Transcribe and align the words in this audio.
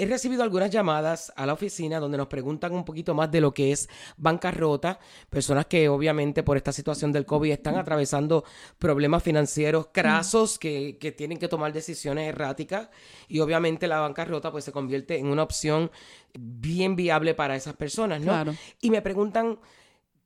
he 0.00 0.06
recibido 0.06 0.42
algunas 0.42 0.70
llamadas 0.70 1.32
a 1.36 1.44
la 1.44 1.52
oficina 1.52 2.00
donde 2.00 2.16
nos 2.16 2.26
preguntan 2.26 2.72
un 2.72 2.84
poquito 2.84 3.14
más 3.14 3.30
de 3.30 3.40
lo 3.40 3.52
que 3.52 3.70
es 3.72 3.88
bancarrota, 4.16 4.98
personas 5.28 5.66
que 5.66 5.88
obviamente 5.88 6.42
por 6.42 6.56
esta 6.56 6.72
situación 6.72 7.12
del 7.12 7.26
COVID 7.26 7.52
están 7.52 7.76
atravesando 7.76 8.44
problemas 8.78 9.22
financieros 9.22 9.88
crasos 9.92 10.58
que, 10.58 10.96
que 10.98 11.12
tienen 11.12 11.38
que 11.38 11.48
tomar 11.48 11.72
decisiones 11.72 12.28
erráticas 12.28 12.88
y 13.28 13.40
obviamente 13.40 13.86
la 13.86 14.00
bancarrota 14.00 14.50
pues 14.50 14.64
se 14.64 14.72
convierte 14.72 15.18
en 15.18 15.26
una 15.26 15.42
opción 15.42 15.90
bien 16.34 16.96
viable 16.96 17.34
para 17.34 17.56
esas 17.56 17.74
personas, 17.76 18.20
¿no? 18.20 18.32
Claro. 18.32 18.54
Y 18.80 18.90
me 18.90 19.02
preguntan, 19.02 19.58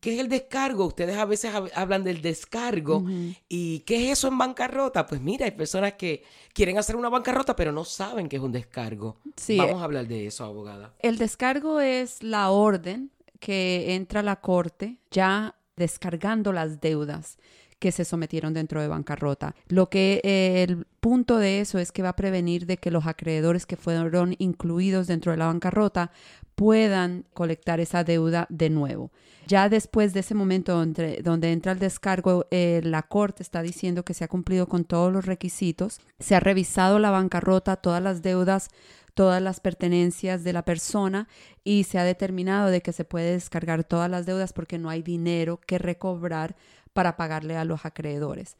¿qué 0.04 0.12
es 0.14 0.20
el 0.20 0.28
descargo? 0.28 0.84
Ustedes 0.84 1.16
a 1.16 1.24
veces 1.24 1.50
hab- 1.54 1.70
hablan 1.74 2.04
del 2.04 2.20
descargo. 2.20 3.02
¿Y 3.48 3.78
qué 3.80 4.04
es 4.04 4.18
eso 4.18 4.28
en 4.28 4.36
bancarrota? 4.36 5.06
Pues 5.06 5.22
mira, 5.22 5.46
hay 5.46 5.52
personas 5.52 5.94
que 5.94 6.22
quieren 6.52 6.76
hacer 6.76 6.94
una 6.94 7.08
bancarrota, 7.08 7.56
pero 7.56 7.72
no 7.72 7.84
saben 7.86 8.28
qué 8.28 8.36
es 8.36 8.42
un 8.42 8.52
descargo. 8.52 9.16
Sí, 9.36 9.56
Vamos 9.56 9.80
a 9.80 9.84
hablar 9.84 10.06
de 10.06 10.26
eso, 10.26 10.44
abogada. 10.44 10.92
El 10.98 11.16
descargo 11.16 11.80
es 11.80 12.22
la 12.22 12.50
orden 12.50 13.10
que 13.40 13.94
entra 13.94 14.20
a 14.20 14.22
la 14.22 14.42
corte 14.42 14.98
ya 15.10 15.54
descargando 15.76 16.52
las 16.52 16.82
deudas 16.82 17.38
que 17.78 17.90
se 17.92 18.04
sometieron 18.04 18.54
dentro 18.54 18.80
de 18.80 18.88
bancarrota. 18.88 19.54
Lo 19.68 19.88
que 19.90 20.20
eh, 20.24 20.62
el 20.62 20.86
punto 21.00 21.36
de 21.38 21.60
eso 21.60 21.78
es 21.78 21.92
que 21.92 22.02
va 22.02 22.10
a 22.10 22.16
prevenir 22.16 22.64
de 22.66 22.76
que 22.78 22.90
los 22.90 23.06
acreedores 23.06 23.66
que 23.66 23.76
fueron 23.76 24.36
incluidos 24.38 25.06
dentro 25.06 25.32
de 25.32 25.38
la 25.38 25.46
bancarrota 25.46 26.10
puedan 26.54 27.24
colectar 27.34 27.80
esa 27.80 28.04
deuda 28.04 28.46
de 28.48 28.70
nuevo. 28.70 29.10
Ya 29.46 29.68
después 29.68 30.14
de 30.14 30.20
ese 30.20 30.34
momento 30.34 30.74
donde, 30.74 31.52
entra 31.52 31.72
el 31.72 31.78
descargo, 31.78 32.46
eh, 32.50 32.80
la 32.82 33.02
corte 33.02 33.42
está 33.42 33.60
diciendo 33.60 34.04
que 34.04 34.14
se 34.14 34.24
ha 34.24 34.28
cumplido 34.28 34.68
con 34.68 34.84
todos 34.84 35.12
los 35.12 35.26
requisitos, 35.26 36.00
se 36.18 36.34
ha 36.34 36.40
revisado 36.40 36.98
la 36.98 37.10
bancarrota, 37.10 37.76
todas 37.76 38.02
las 38.02 38.22
deudas 38.22 38.70
todas 39.14 39.40
las 39.40 39.60
pertenencias 39.60 40.44
de 40.44 40.52
la 40.52 40.64
persona 40.64 41.28
y 41.62 41.84
se 41.84 41.98
ha 41.98 42.04
determinado 42.04 42.68
de 42.68 42.82
que 42.82 42.92
se 42.92 43.04
puede 43.04 43.32
descargar 43.32 43.84
todas 43.84 44.10
las 44.10 44.26
deudas 44.26 44.52
porque 44.52 44.78
no 44.78 44.90
hay 44.90 45.02
dinero 45.02 45.60
que 45.64 45.78
recobrar 45.78 46.56
para 46.92 47.16
pagarle 47.16 47.56
a 47.56 47.64
los 47.64 47.84
acreedores. 47.84 48.56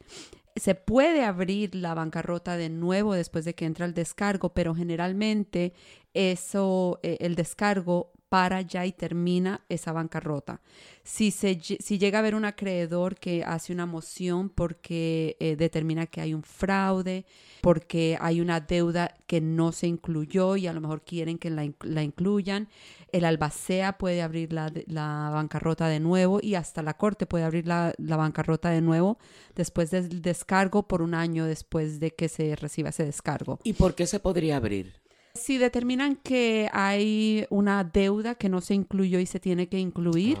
Se 0.55 0.73
puede 0.73 1.25
abrir 1.25 1.75
la 1.75 1.93
bancarrota 1.93 2.55
de 2.55 2.69
nuevo 2.69 3.13
después 3.13 3.43
de 3.43 3.53
que 3.55 3.65
entra 3.65 3.85
el 3.85 3.93
descargo, 3.93 4.53
pero 4.53 4.73
generalmente 4.73 5.73
eso, 6.15 6.99
eh, 7.03 7.17
el 7.19 7.35
descargo 7.35 8.11
para 8.29 8.61
ya 8.61 8.85
y 8.85 8.91
termina 8.91 9.63
esa 9.69 9.91
bancarrota. 9.93 10.59
Si, 11.03 11.31
se, 11.31 11.59
si 11.61 11.97
llega 11.97 12.17
a 12.17 12.21
haber 12.21 12.35
un 12.35 12.43
acreedor 12.43 13.15
que 13.15 13.43
hace 13.43 13.71
una 13.71 13.85
moción 13.85 14.49
porque 14.49 15.37
eh, 15.39 15.55
determina 15.55 16.07
que 16.07 16.21
hay 16.21 16.33
un 16.33 16.43
fraude, 16.43 17.25
porque 17.61 18.17
hay 18.19 18.41
una 18.41 18.59
deuda 18.59 19.15
que 19.27 19.39
no 19.41 19.71
se 19.71 19.87
incluyó 19.87 20.57
y 20.57 20.67
a 20.67 20.73
lo 20.73 20.81
mejor 20.81 21.03
quieren 21.03 21.37
que 21.37 21.49
la, 21.49 21.71
la 21.83 22.03
incluyan, 22.03 22.67
el 23.11 23.23
albacea 23.23 23.97
puede 23.97 24.21
abrir 24.21 24.51
la, 24.51 24.71
la 24.87 25.29
bancarrota 25.31 25.87
de 25.87 25.99
nuevo 25.99 26.39
y 26.41 26.55
hasta 26.55 26.81
la 26.81 26.95
corte 26.95 27.27
puede 27.27 27.45
abrir 27.45 27.67
la, 27.67 27.93
la 27.97 28.17
bancarrota 28.17 28.69
de 28.69 28.81
nuevo 28.81 29.17
después 29.55 29.91
del 29.91 30.21
descargo 30.21 30.87
por 30.87 31.01
un 31.01 31.13
año 31.13 31.45
después 31.45 31.99
de 31.99 32.11
que 32.11 32.27
se 32.27 32.55
reciba 32.55 32.89
ese 32.89 33.05
descargo. 33.05 33.59
¿Y 33.63 33.73
por 33.73 33.95
qué 33.95 34.07
se 34.07 34.19
podría 34.19 34.57
abrir? 34.57 35.04
Si 35.35 35.57
determinan 35.57 36.15
que 36.15 36.69
hay 36.71 37.45
una 37.49 37.83
deuda 37.83 38.35
que 38.35 38.47
no 38.47 38.61
se 38.61 38.73
incluyó 38.73 39.19
y 39.19 39.25
se 39.25 39.41
tiene 39.41 39.67
que 39.67 39.77
incluir, 39.77 40.37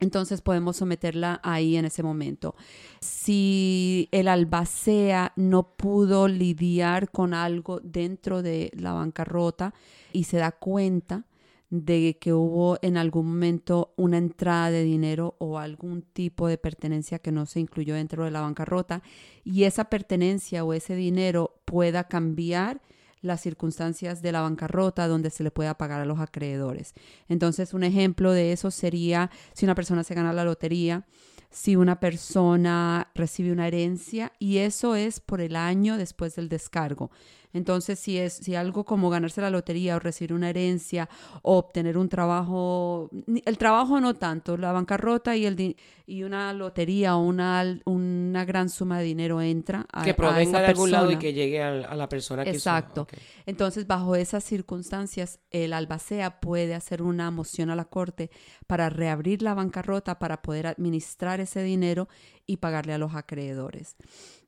entonces 0.00 0.40
podemos 0.40 0.78
someterla 0.78 1.38
ahí 1.42 1.76
en 1.76 1.84
ese 1.84 2.02
momento. 2.02 2.54
Si 3.00 4.08
el 4.12 4.28
albacea 4.28 5.32
no 5.36 5.76
pudo 5.76 6.28
lidiar 6.28 7.10
con 7.10 7.34
algo 7.34 7.80
dentro 7.80 8.42
de 8.42 8.70
la 8.74 8.92
bancarrota 8.92 9.74
y 10.12 10.24
se 10.24 10.38
da 10.38 10.50
cuenta 10.50 11.26
de 11.68 12.16
que 12.18 12.32
hubo 12.32 12.78
en 12.80 12.96
algún 12.96 13.26
momento 13.26 13.92
una 13.96 14.18
entrada 14.18 14.70
de 14.70 14.84
dinero 14.84 15.34
o 15.38 15.58
algún 15.58 16.02
tipo 16.02 16.46
de 16.48 16.58
pertenencia 16.58 17.18
que 17.18 17.32
no 17.32 17.44
se 17.44 17.60
incluyó 17.60 17.94
dentro 17.94 18.24
de 18.24 18.30
la 18.30 18.40
bancarrota 18.40 19.02
y 19.44 19.64
esa 19.64 19.86
pertenencia 19.86 20.64
o 20.64 20.72
ese 20.72 20.94
dinero 20.94 21.60
pueda 21.64 22.04
cambiar 22.04 22.80
las 23.20 23.40
circunstancias 23.40 24.22
de 24.22 24.32
la 24.32 24.42
bancarrota 24.42 25.08
donde 25.08 25.30
se 25.30 25.42
le 25.42 25.50
pueda 25.50 25.76
pagar 25.76 26.00
a 26.00 26.06
los 26.06 26.20
acreedores. 26.20 26.94
Entonces, 27.28 27.74
un 27.74 27.84
ejemplo 27.84 28.32
de 28.32 28.52
eso 28.52 28.70
sería 28.70 29.30
si 29.52 29.64
una 29.64 29.74
persona 29.74 30.04
se 30.04 30.14
gana 30.14 30.32
la 30.32 30.44
lotería, 30.44 31.04
si 31.50 31.76
una 31.76 32.00
persona 32.00 33.10
recibe 33.14 33.52
una 33.52 33.66
herencia 33.66 34.32
y 34.38 34.58
eso 34.58 34.94
es 34.94 35.20
por 35.20 35.40
el 35.40 35.56
año 35.56 35.96
después 35.96 36.36
del 36.36 36.48
descargo. 36.48 37.10
Entonces, 37.56 37.98
si 37.98 38.18
es 38.18 38.34
si 38.34 38.54
algo 38.54 38.84
como 38.84 39.08
ganarse 39.08 39.40
la 39.40 39.48
lotería 39.48 39.96
o 39.96 39.98
recibir 39.98 40.34
una 40.34 40.50
herencia 40.50 41.08
o 41.42 41.56
obtener 41.56 41.96
un 41.96 42.08
trabajo, 42.08 43.10
el 43.44 43.58
trabajo 43.58 43.98
no 43.98 44.14
tanto, 44.14 44.56
la 44.56 44.72
bancarrota 44.72 45.34
y 45.36 45.46
el 45.46 45.76
y 46.08 46.22
una 46.22 46.52
lotería 46.52 47.16
o 47.16 47.22
una 47.22 47.64
una 47.84 48.44
gran 48.44 48.68
suma 48.68 48.98
de 48.98 49.04
dinero 49.04 49.40
entra 49.40 49.86
a, 49.90 50.04
Que 50.04 50.10
a 50.10 50.16
provenga 50.16 50.42
esa 50.42 50.60
de 50.60 50.66
algún 50.66 50.90
lado 50.90 51.10
y 51.10 51.16
que 51.16 51.32
llegue 51.32 51.62
a, 51.62 51.94
la 51.94 52.08
persona 52.08 52.44
que 52.44 52.50
Exacto. 52.50 53.06
Entonces, 53.46 53.86
bajo 53.86 54.14
esas 54.16 54.44
circunstancias, 54.44 55.40
el 55.50 55.72
albacea 55.72 56.40
puede 56.40 56.74
hacer 56.74 57.02
una 57.02 57.30
moción 57.30 57.70
a 57.70 57.76
la 57.76 57.86
corte 57.86 58.30
para 58.66 58.90
reabrir 58.90 59.40
la 59.42 59.54
bancarrota 59.54 60.18
para 60.18 60.42
poder 60.42 60.66
administrar 60.66 61.40
ese 61.40 61.62
dinero 61.62 62.08
y 62.44 62.58
pagarle 62.58 62.92
a 62.92 62.98
los 62.98 63.14
acreedores. 63.14 63.96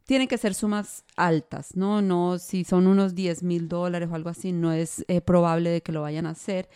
Tienen 0.08 0.26
que 0.26 0.38
ser 0.38 0.54
sumas 0.54 1.04
altas, 1.16 1.76
¿no? 1.76 2.00
No, 2.00 2.38
si 2.38 2.64
son 2.64 2.86
unos 2.86 3.14
10 3.14 3.42
mil 3.42 3.68
dólares 3.68 4.08
o 4.10 4.14
algo 4.14 4.30
así, 4.30 4.52
no 4.52 4.72
es 4.72 5.04
eh, 5.06 5.20
probable 5.20 5.68
de 5.68 5.82
que 5.82 5.92
lo 5.92 6.00
vayan 6.00 6.24
a 6.24 6.30
hacer. 6.30 6.70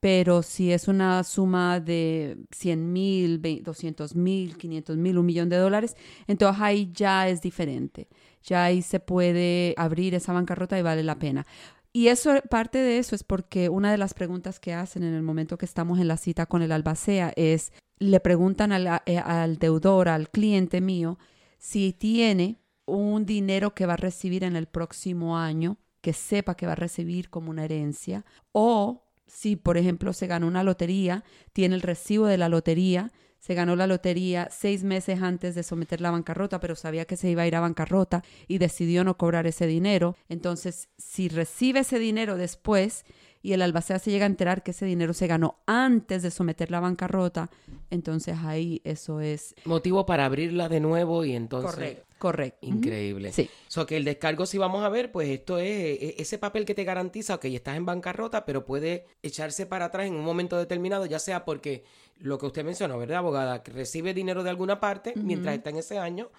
Pero 0.00 0.42
si 0.42 0.72
es 0.72 0.88
una 0.88 1.22
suma 1.22 1.80
de 1.80 2.38
100 2.50 2.90
mil, 2.90 3.42
200 3.62 4.14
mil, 4.16 4.56
500 4.56 4.96
mil, 4.96 5.18
un 5.18 5.26
millón 5.26 5.50
de 5.50 5.58
dólares, 5.58 5.96
entonces 6.26 6.62
ahí 6.62 6.90
ya 6.94 7.28
es 7.28 7.42
diferente. 7.42 8.08
Ya 8.42 8.64
ahí 8.64 8.80
se 8.80 9.00
puede 9.00 9.74
abrir 9.76 10.14
esa 10.14 10.32
bancarrota 10.32 10.78
y 10.78 10.82
vale 10.82 11.02
la 11.02 11.18
pena. 11.18 11.46
Y 11.92 12.08
eso, 12.08 12.40
parte 12.48 12.78
de 12.78 12.96
eso 12.96 13.14
es 13.14 13.22
porque 13.22 13.68
una 13.68 13.92
de 13.92 13.98
las 13.98 14.14
preguntas 14.14 14.60
que 14.60 14.72
hacen 14.72 15.02
en 15.02 15.12
el 15.12 15.22
momento 15.22 15.58
que 15.58 15.66
estamos 15.66 16.00
en 16.00 16.08
la 16.08 16.16
cita 16.16 16.46
con 16.46 16.62
el 16.62 16.72
albacea 16.72 17.34
es, 17.36 17.70
le 17.98 18.20
preguntan 18.20 18.72
al, 18.72 19.02
eh, 19.04 19.18
al 19.18 19.58
deudor, 19.58 20.08
al 20.08 20.30
cliente 20.30 20.80
mío, 20.80 21.18
si 21.58 21.92
tiene 21.92 22.62
un 22.96 23.26
dinero 23.26 23.74
que 23.74 23.86
va 23.86 23.94
a 23.94 23.98
recibir 23.98 24.44
en 24.44 24.56
el 24.56 24.66
próximo 24.66 25.38
año, 25.38 25.76
que 26.00 26.12
sepa 26.12 26.56
que 26.56 26.66
va 26.66 26.72
a 26.72 26.76
recibir 26.76 27.30
como 27.30 27.50
una 27.50 27.64
herencia, 27.64 28.24
o 28.52 29.04
si, 29.26 29.56
por 29.56 29.76
ejemplo, 29.76 30.12
se 30.12 30.26
ganó 30.26 30.46
una 30.46 30.62
lotería, 30.64 31.24
tiene 31.52 31.74
el 31.74 31.82
recibo 31.82 32.26
de 32.26 32.38
la 32.38 32.48
lotería, 32.48 33.12
se 33.38 33.54
ganó 33.54 33.76
la 33.76 33.86
lotería 33.86 34.48
seis 34.50 34.82
meses 34.82 35.22
antes 35.22 35.54
de 35.54 35.62
someter 35.62 36.00
la 36.00 36.10
bancarrota, 36.10 36.60
pero 36.60 36.74
sabía 36.74 37.04
que 37.04 37.16
se 37.16 37.30
iba 37.30 37.42
a 37.42 37.46
ir 37.46 37.54
a 37.54 37.60
bancarrota 37.60 38.24
y 38.48 38.58
decidió 38.58 39.04
no 39.04 39.16
cobrar 39.16 39.46
ese 39.46 39.66
dinero. 39.66 40.16
Entonces, 40.28 40.88
si 40.98 41.28
recibe 41.28 41.80
ese 41.80 41.98
dinero 41.98 42.36
después 42.36 43.04
y 43.40 43.52
el 43.52 43.62
albacea 43.62 44.00
se 44.00 44.10
llega 44.10 44.24
a 44.24 44.26
enterar 44.26 44.62
que 44.62 44.72
ese 44.72 44.86
dinero 44.86 45.12
se 45.12 45.28
ganó 45.28 45.58
antes 45.66 46.22
de 46.22 46.30
someter 46.30 46.70
la 46.70 46.80
bancarrota, 46.80 47.50
entonces 47.90 48.36
ahí 48.42 48.80
eso 48.84 49.20
es 49.20 49.54
Motivo 49.64 50.04
para 50.04 50.24
abrirla 50.24 50.68
de 50.68 50.80
nuevo 50.80 51.24
y 51.24 51.34
entonces... 51.34 51.70
correcto. 51.70 52.07
Correcto. 52.18 52.66
Increíble. 52.66 53.32
Sí. 53.32 53.48
So 53.68 53.86
que 53.86 53.96
el 53.96 54.04
descargo, 54.04 54.44
si 54.44 54.58
vamos 54.58 54.84
a 54.84 54.88
ver, 54.88 55.12
pues 55.12 55.28
esto 55.28 55.58
es 55.58 55.68
eh, 55.68 56.14
ese 56.18 56.38
papel 56.38 56.64
que 56.64 56.74
te 56.74 56.84
garantiza, 56.84 57.36
ok, 57.36 57.44
estás 57.46 57.76
en 57.76 57.86
bancarrota, 57.86 58.44
pero 58.44 58.64
puede 58.64 59.06
echarse 59.22 59.66
para 59.66 59.86
atrás 59.86 60.06
en 60.06 60.14
un 60.14 60.24
momento 60.24 60.58
determinado, 60.58 61.06
ya 61.06 61.18
sea 61.18 61.44
porque 61.44 61.84
lo 62.18 62.38
que 62.38 62.46
usted 62.46 62.64
mencionó, 62.64 62.98
¿verdad, 62.98 63.18
abogada? 63.18 63.62
Que 63.62 63.70
recibe 63.70 64.14
dinero 64.14 64.42
de 64.42 64.50
alguna 64.50 64.80
parte 64.80 65.14
mientras 65.16 65.54
está 65.54 65.70
en 65.70 65.76
ese 65.76 65.98
año, 65.98 66.30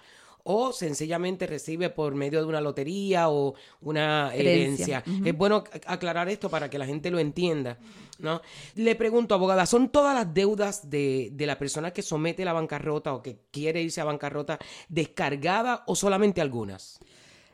o 0.44 0.72
sencillamente 0.72 1.46
recibe 1.46 1.90
por 1.90 2.14
medio 2.14 2.40
de 2.40 2.46
una 2.46 2.60
lotería 2.60 3.28
o 3.28 3.54
una 3.80 4.34
herencia. 4.34 5.02
Herencia. 5.06 5.28
Es 5.30 5.36
bueno 5.36 5.64
ac- 5.64 5.82
aclarar 5.86 6.28
esto 6.28 6.48
para 6.48 6.68
que 6.70 6.78
la 6.78 6.86
gente 6.86 7.10
lo 7.10 7.18
entienda, 7.18 7.78
¿no? 8.18 8.40
Le 8.74 8.94
pregunto, 8.94 9.34
abogada, 9.34 9.66
¿son 9.66 9.90
todas 9.90 10.14
las 10.14 10.32
deudas 10.32 10.90
de, 10.90 11.30
de 11.32 11.46
la 11.46 11.58
persona 11.58 11.92
que 11.92 12.02
somete 12.02 12.44
la 12.44 12.52
bancarrota 12.52 13.12
o 13.14 13.22
que 13.22 13.38
quiere 13.50 13.82
irse 13.82 14.00
a 14.00 14.04
bancarrota 14.04 14.58
descargadas 14.88 15.80
o 15.86 15.94
solamente 15.94 16.40
algunas? 16.40 16.98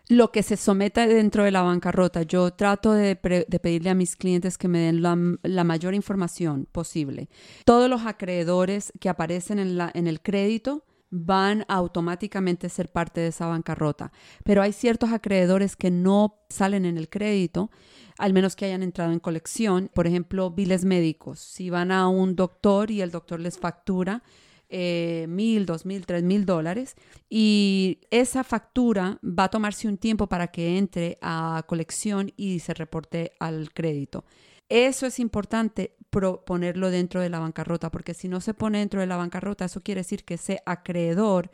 lo 0.08 0.30
que 0.30 0.44
se 0.44 0.56
someta 0.56 1.04
dentro 1.04 1.42
de 1.42 1.50
la 1.50 1.62
bancarrota. 1.62 2.22
Yo 2.22 2.52
trato 2.52 2.92
de, 2.92 3.18
de 3.48 3.58
pedirle 3.58 3.90
a 3.90 3.94
mis 3.96 4.14
clientes 4.14 4.56
que 4.56 4.68
me 4.68 4.78
den 4.78 5.02
la, 5.02 5.18
la 5.42 5.64
mayor 5.64 5.94
información 5.94 6.68
posible. 6.70 7.28
Todos 7.64 7.90
los 7.90 8.02
acreedores 8.06 8.92
que 9.00 9.08
aparecen 9.08 9.58
en, 9.58 9.76
la, 9.76 9.90
en 9.92 10.06
el 10.06 10.20
crédito 10.20 10.84
van 11.10 11.64
a 11.68 11.74
automáticamente 11.74 12.68
ser 12.68 12.90
parte 12.90 13.20
de 13.20 13.28
esa 13.28 13.46
bancarrota. 13.46 14.12
Pero 14.44 14.62
hay 14.62 14.72
ciertos 14.72 15.12
acreedores 15.12 15.76
que 15.76 15.90
no 15.90 16.40
salen 16.48 16.84
en 16.84 16.98
el 16.98 17.08
crédito, 17.08 17.70
al 18.18 18.32
menos 18.32 18.56
que 18.56 18.66
hayan 18.66 18.82
entrado 18.82 19.12
en 19.12 19.20
colección. 19.20 19.90
Por 19.94 20.06
ejemplo, 20.06 20.50
biles 20.50 20.84
médicos. 20.84 21.40
Si 21.40 21.70
van 21.70 21.92
a 21.92 22.08
un 22.08 22.36
doctor 22.36 22.90
y 22.90 23.00
el 23.00 23.10
doctor 23.10 23.40
les 23.40 23.58
factura 23.58 24.22
eh, 24.68 25.26
mil, 25.28 25.64
dos 25.64 25.86
mil, 25.86 26.06
tres 26.06 26.24
mil 26.24 26.44
dólares 26.44 26.96
y 27.30 28.00
esa 28.10 28.42
factura 28.42 29.20
va 29.22 29.44
a 29.44 29.48
tomarse 29.48 29.86
un 29.86 29.96
tiempo 29.96 30.28
para 30.28 30.48
que 30.48 30.76
entre 30.76 31.18
a 31.22 31.62
colección 31.68 32.32
y 32.36 32.58
se 32.58 32.74
reporte 32.74 33.32
al 33.38 33.72
crédito. 33.72 34.24
Eso 34.68 35.06
es 35.06 35.18
importante 35.18 35.96
ponerlo 36.44 36.90
dentro 36.90 37.20
de 37.20 37.28
la 37.28 37.38
bancarrota, 37.38 37.90
porque 37.90 38.14
si 38.14 38.28
no 38.28 38.40
se 38.40 38.54
pone 38.54 38.78
dentro 38.78 39.00
de 39.00 39.06
la 39.06 39.16
bancarrota, 39.16 39.66
eso 39.66 39.82
quiere 39.82 40.00
decir 40.00 40.24
que 40.24 40.34
ese 40.34 40.62
acreedor 40.66 41.50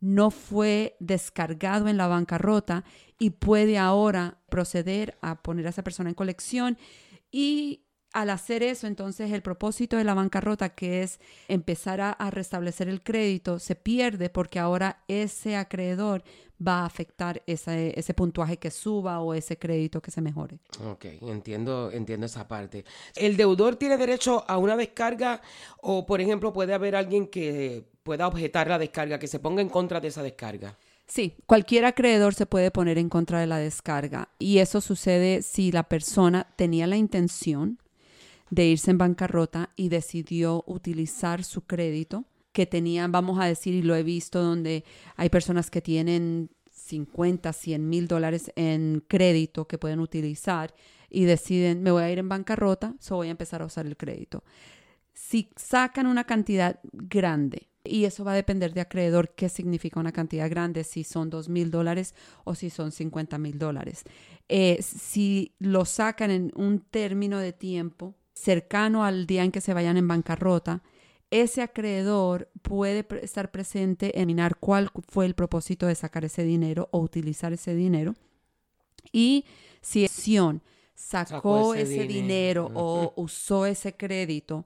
no 0.00 0.30
fue 0.30 0.96
descargado 1.00 1.88
en 1.88 1.96
la 1.96 2.06
bancarrota 2.06 2.84
y 3.18 3.30
puede 3.30 3.78
ahora 3.78 4.38
proceder 4.48 5.16
a 5.20 5.42
poner 5.42 5.66
a 5.66 5.70
esa 5.70 5.82
persona 5.82 6.10
en 6.10 6.14
colección 6.14 6.78
y 7.30 7.84
al 8.14 8.30
hacer 8.30 8.62
eso, 8.62 8.86
entonces 8.86 9.32
el 9.32 9.42
propósito 9.42 9.96
de 9.96 10.04
la 10.04 10.14
bancarrota, 10.14 10.68
que 10.70 11.02
es 11.02 11.18
empezar 11.48 12.00
a, 12.00 12.30
restablecer 12.30 12.88
el 12.88 13.02
crédito, 13.02 13.58
se 13.58 13.74
pierde 13.74 14.30
porque 14.30 14.60
ahora 14.60 15.02
ese 15.08 15.56
acreedor 15.56 16.22
va 16.64 16.82
a 16.82 16.86
afectar 16.86 17.42
ese, 17.46 17.92
ese, 17.98 18.14
puntuaje 18.14 18.56
que 18.56 18.70
suba 18.70 19.20
o 19.20 19.34
ese 19.34 19.58
crédito 19.58 20.00
que 20.00 20.12
se 20.12 20.20
mejore. 20.20 20.60
Ok, 20.86 21.06
entiendo, 21.22 21.90
entiendo 21.90 22.26
esa 22.26 22.46
parte. 22.46 22.84
¿El 23.16 23.36
deudor 23.36 23.74
tiene 23.76 23.96
derecho 23.96 24.44
a 24.46 24.58
una 24.58 24.76
descarga 24.76 25.42
o, 25.82 26.06
por 26.06 26.20
ejemplo, 26.20 26.52
puede 26.52 26.72
haber 26.72 26.94
alguien 26.94 27.26
que 27.26 27.84
pueda 28.04 28.28
objetar 28.28 28.68
la 28.68 28.78
descarga, 28.78 29.18
que 29.18 29.26
se 29.26 29.40
ponga 29.40 29.60
en 29.60 29.68
contra 29.68 30.00
de 30.00 30.08
esa 30.08 30.22
descarga? 30.22 30.78
Sí, 31.06 31.34
cualquier 31.46 31.84
acreedor 31.84 32.34
se 32.34 32.46
puede 32.46 32.70
poner 32.70 32.96
en 32.96 33.08
contra 33.08 33.40
de 33.40 33.48
la 33.48 33.58
descarga 33.58 34.28
y 34.38 34.58
eso 34.58 34.80
sucede 34.80 35.42
si 35.42 35.72
la 35.72 35.82
persona 35.82 36.46
tenía 36.56 36.86
la 36.86 36.96
intención 36.96 37.78
de 38.50 38.66
irse 38.66 38.90
en 38.90 38.98
bancarrota 38.98 39.70
y 39.76 39.88
decidió 39.88 40.64
utilizar 40.66 41.44
su 41.44 41.62
crédito 41.62 42.24
que 42.52 42.66
tenían, 42.66 43.10
vamos 43.10 43.40
a 43.40 43.46
decir, 43.46 43.74
y 43.74 43.82
lo 43.82 43.96
he 43.96 44.02
visto 44.02 44.42
donde 44.42 44.84
hay 45.16 45.28
personas 45.28 45.70
que 45.70 45.80
tienen 45.80 46.50
50, 46.70 47.52
100 47.52 47.88
mil 47.88 48.06
dólares 48.06 48.52
en 48.54 49.02
crédito 49.08 49.66
que 49.66 49.78
pueden 49.78 50.00
utilizar 50.00 50.74
y 51.10 51.24
deciden, 51.24 51.82
me 51.82 51.90
voy 51.90 52.02
a 52.02 52.10
ir 52.10 52.18
en 52.18 52.28
bancarrota, 52.28 52.94
so 53.00 53.16
voy 53.16 53.28
a 53.28 53.32
empezar 53.32 53.62
a 53.62 53.66
usar 53.66 53.86
el 53.86 53.96
crédito. 53.96 54.44
Si 55.12 55.50
sacan 55.56 56.06
una 56.06 56.24
cantidad 56.24 56.80
grande, 56.92 57.68
y 57.84 58.04
eso 58.06 58.24
va 58.24 58.32
a 58.32 58.36
depender 58.36 58.72
de 58.72 58.80
acreedor 58.80 59.34
qué 59.34 59.48
significa 59.48 60.00
una 60.00 60.12
cantidad 60.12 60.48
grande, 60.48 60.84
si 60.84 61.04
son 61.04 61.30
2 61.30 61.48
mil 61.48 61.70
dólares 61.70 62.14
o 62.44 62.54
si 62.54 62.70
son 62.70 62.92
50 62.92 63.36
mil 63.38 63.58
dólares. 63.58 64.04
Eh, 64.48 64.78
si 64.80 65.54
lo 65.58 65.84
sacan 65.84 66.30
en 66.30 66.52
un 66.56 66.80
término 66.80 67.38
de 67.38 67.52
tiempo 67.52 68.14
cercano 68.34 69.04
al 69.04 69.26
día 69.26 69.44
en 69.44 69.52
que 69.52 69.60
se 69.60 69.74
vayan 69.74 69.96
en 69.96 70.08
bancarrota, 70.08 70.82
ese 71.30 71.62
acreedor 71.62 72.50
puede 72.62 73.06
estar 73.22 73.50
presente 73.50 74.20
en 74.20 74.26
mirar 74.26 74.56
cuál 74.56 74.90
fue 75.08 75.26
el 75.26 75.34
propósito 75.34 75.86
de 75.86 75.94
sacar 75.94 76.24
ese 76.24 76.44
dinero 76.44 76.88
o 76.92 77.00
utilizar 77.00 77.52
ese 77.52 77.74
dinero. 77.74 78.14
Y 79.12 79.44
si 79.80 80.04
acción 80.04 80.62
sacó, 80.94 81.74
ese, 81.74 82.06
dinero, 82.06 82.70
o 82.74 83.12
usó 83.16 83.66
ese 83.66 83.96
crédito 83.96 84.64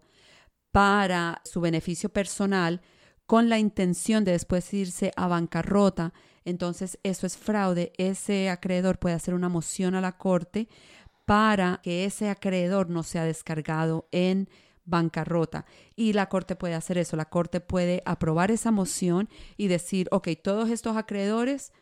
para 0.71 1.41
su 1.45 1.61
beneficio 1.61 2.11
personal 2.11 2.83
con 3.27 3.49
la 3.49 3.59
intención 3.59 4.25
de 4.25 4.33
después 4.33 4.73
irse 4.75 5.13
a 5.17 5.27
bancarrota, 5.27 6.13
entonces 6.45 6.99
eso 7.03 7.27
es 7.27 7.37
fraude. 7.37 7.93
Ese 7.99 8.49
acreedor 8.49 8.99
puede 8.99 9.15
hacer 9.15 9.35
una 9.35 9.49
moción 9.49 9.95
a 9.95 10.01
la 10.01 10.17
corte 10.17 10.69
para 11.29 11.81
que 11.83 12.07
ese 12.07 12.31
acreedor 12.31 12.89
no 12.89 13.03
sea 13.03 13.25
descargado 13.25 14.09
en 14.13 14.49
bancarrota. 14.87 15.67
Y 15.95 16.15
la 16.15 16.31
Corte 16.31 16.57
puede 16.57 16.73
hacer 16.73 16.97
eso. 16.97 17.19
La 17.19 17.29
Corte 17.29 17.61
puede 17.61 18.03
aprobar 18.07 18.51
esa 18.51 18.71
moción 18.71 19.29
y 19.59 19.69
decir, 19.69 20.09
ok, 20.11 20.29
todos 20.43 20.71
estos 20.71 20.97
acreedores, 20.97 21.75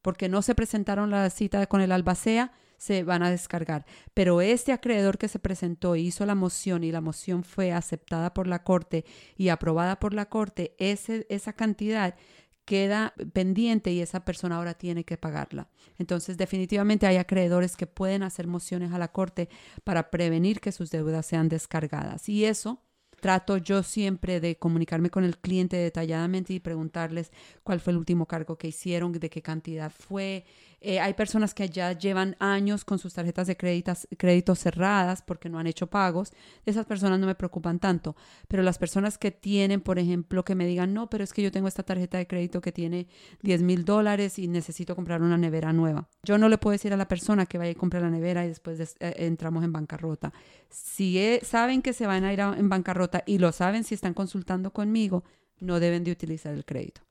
porque 0.00 0.30
no 0.30 0.40
se 0.40 0.54
presentaron 0.54 1.10
la 1.10 1.28
cita 1.28 1.66
con 1.66 1.82
el 1.82 1.92
albacea, 1.92 2.52
se 2.78 3.02
van 3.04 3.22
a 3.22 3.30
descargar. 3.30 3.84
Pero 4.14 4.40
este 4.40 4.72
acreedor 4.72 5.18
que 5.18 5.28
se 5.28 5.38
presentó 5.38 5.96
y 5.96 6.06
hizo 6.06 6.24
la 6.24 6.34
moción 6.34 6.82
y 6.82 6.90
la 6.90 7.02
moción 7.02 7.44
fue 7.44 7.72
aceptada 7.72 8.32
por 8.32 8.46
la 8.46 8.64
Corte 8.64 9.04
y 9.36 9.50
aprobada 9.50 10.00
por 10.00 10.14
la 10.14 10.30
Corte, 10.30 10.74
ese, 10.78 11.26
esa 11.28 11.52
cantidad 11.52 12.14
queda 12.64 13.14
pendiente 13.32 13.92
y 13.92 14.00
esa 14.00 14.24
persona 14.24 14.56
ahora 14.56 14.74
tiene 14.74 15.04
que 15.04 15.16
pagarla. 15.16 15.68
Entonces, 15.98 16.36
definitivamente 16.36 17.06
hay 17.06 17.16
acreedores 17.16 17.76
que 17.76 17.86
pueden 17.86 18.22
hacer 18.22 18.46
mociones 18.46 18.92
a 18.92 18.98
la 18.98 19.08
corte 19.08 19.48
para 19.84 20.10
prevenir 20.10 20.60
que 20.60 20.72
sus 20.72 20.90
deudas 20.90 21.26
sean 21.26 21.48
descargadas. 21.48 22.28
Y 22.28 22.44
eso 22.44 22.80
trato 23.24 23.56
yo 23.56 23.82
siempre 23.82 24.38
de 24.38 24.56
comunicarme 24.56 25.08
con 25.08 25.24
el 25.24 25.38
cliente 25.38 25.78
detalladamente 25.78 26.52
y 26.52 26.60
preguntarles 26.60 27.32
cuál 27.62 27.80
fue 27.80 27.92
el 27.92 27.96
último 27.96 28.26
cargo 28.26 28.58
que 28.58 28.68
hicieron, 28.68 29.12
de 29.12 29.30
qué 29.30 29.40
cantidad 29.40 29.90
fue, 29.90 30.44
eh, 30.80 31.00
hay 31.00 31.14
personas 31.14 31.54
que 31.54 31.68
ya 31.68 31.92
llevan 31.92 32.36
años 32.38 32.84
con 32.84 32.98
sus 32.98 33.14
tarjetas 33.14 33.46
de 33.46 33.56
crédito 33.56 34.54
cerradas 34.54 35.22
porque 35.22 35.48
no 35.48 35.58
han 35.58 35.66
hecho 35.66 35.86
pagos. 35.86 36.32
Esas 36.66 36.86
personas 36.86 37.18
no 37.18 37.26
me 37.26 37.34
preocupan 37.34 37.78
tanto. 37.78 38.16
Pero 38.48 38.62
las 38.62 38.78
personas 38.78 39.18
que 39.18 39.30
tienen, 39.30 39.80
por 39.80 39.98
ejemplo, 39.98 40.44
que 40.44 40.54
me 40.54 40.66
digan, 40.66 40.92
no, 40.94 41.08
pero 41.08 41.24
es 41.24 41.32
que 41.32 41.42
yo 41.42 41.52
tengo 41.52 41.68
esta 41.68 41.82
tarjeta 41.82 42.18
de 42.18 42.26
crédito 42.26 42.60
que 42.60 42.72
tiene 42.72 43.06
10 43.42 43.62
mil 43.62 43.84
dólares 43.84 44.38
y 44.38 44.48
necesito 44.48 44.94
comprar 44.94 45.22
una 45.22 45.38
nevera 45.38 45.72
nueva. 45.72 46.08
Yo 46.22 46.38
no 46.38 46.48
le 46.48 46.58
puedo 46.58 46.72
decir 46.72 46.92
a 46.92 46.96
la 46.96 47.08
persona 47.08 47.46
que 47.46 47.58
vaya 47.58 47.72
a 47.72 47.74
comprar 47.74 48.02
la 48.02 48.10
nevera 48.10 48.44
y 48.44 48.48
después 48.48 48.80
eh, 48.80 49.14
entramos 49.18 49.64
en 49.64 49.72
bancarrota. 49.72 50.32
Si 50.70 51.18
e, 51.18 51.40
saben 51.44 51.82
que 51.82 51.92
se 51.92 52.06
van 52.06 52.24
a 52.24 52.32
ir 52.32 52.40
en 52.40 52.68
bancarrota 52.68 53.22
y 53.26 53.38
lo 53.38 53.52
saben 53.52 53.84
si 53.84 53.94
están 53.94 54.14
consultando 54.14 54.72
conmigo, 54.72 55.24
no 55.60 55.80
deben 55.80 56.04
de 56.04 56.12
utilizar 56.12 56.52
el 56.52 56.64
crédito 56.64 57.03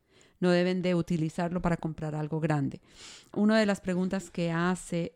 no 0.43 0.51
deben 0.51 0.81
de 0.81 0.93
utilizarlo 0.93 1.61
para 1.61 1.77
comprar 1.77 2.15
algo 2.15 2.41
grande. 2.41 2.81
Una 3.33 3.57
de 3.57 3.65
las 3.65 3.79
preguntas 3.79 4.29
que 4.29 4.51
hace 4.51 5.13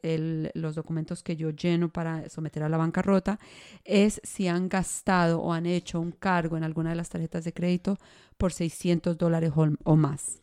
los 0.54 0.74
documentos 0.74 1.22
que 1.22 1.36
yo 1.36 1.50
lleno 1.50 1.90
para 1.90 2.30
someter 2.30 2.64
a 2.64 2.70
la 2.70 2.78
bancarrota 2.78 3.40
es 3.84 4.22
si 4.24 4.48
han 4.48 4.70
gastado 4.70 5.42
o 5.42 5.52
han 5.52 5.66
hecho 5.66 6.00
un 6.00 6.14
cargo 6.14 6.56
en 6.56 6.64
alguna 6.64 6.92
de 6.92 6.96
las 6.96 7.10
tarjetas 7.10 7.44
de 7.44 7.52
crédito 7.52 7.98
por 8.38 8.54
600 8.54 9.18
dólares 9.18 9.52
o, 9.84 9.96
más 9.98 10.42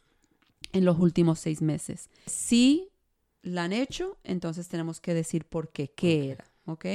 en 0.72 0.84
los 0.84 0.98
últimos 0.98 1.38
seis 1.38 1.62
meses. 1.62 2.10
Si 2.26 2.90
la 3.42 3.64
han 3.64 3.72
hecho, 3.72 4.18
entonces 4.22 4.68
tenemos 4.68 5.00
que 5.00 5.14
decir 5.14 5.46
por 5.46 5.70
qué, 5.70 5.88
qué 5.88 6.30
era. 6.30 6.44
¿ok? 6.66 6.86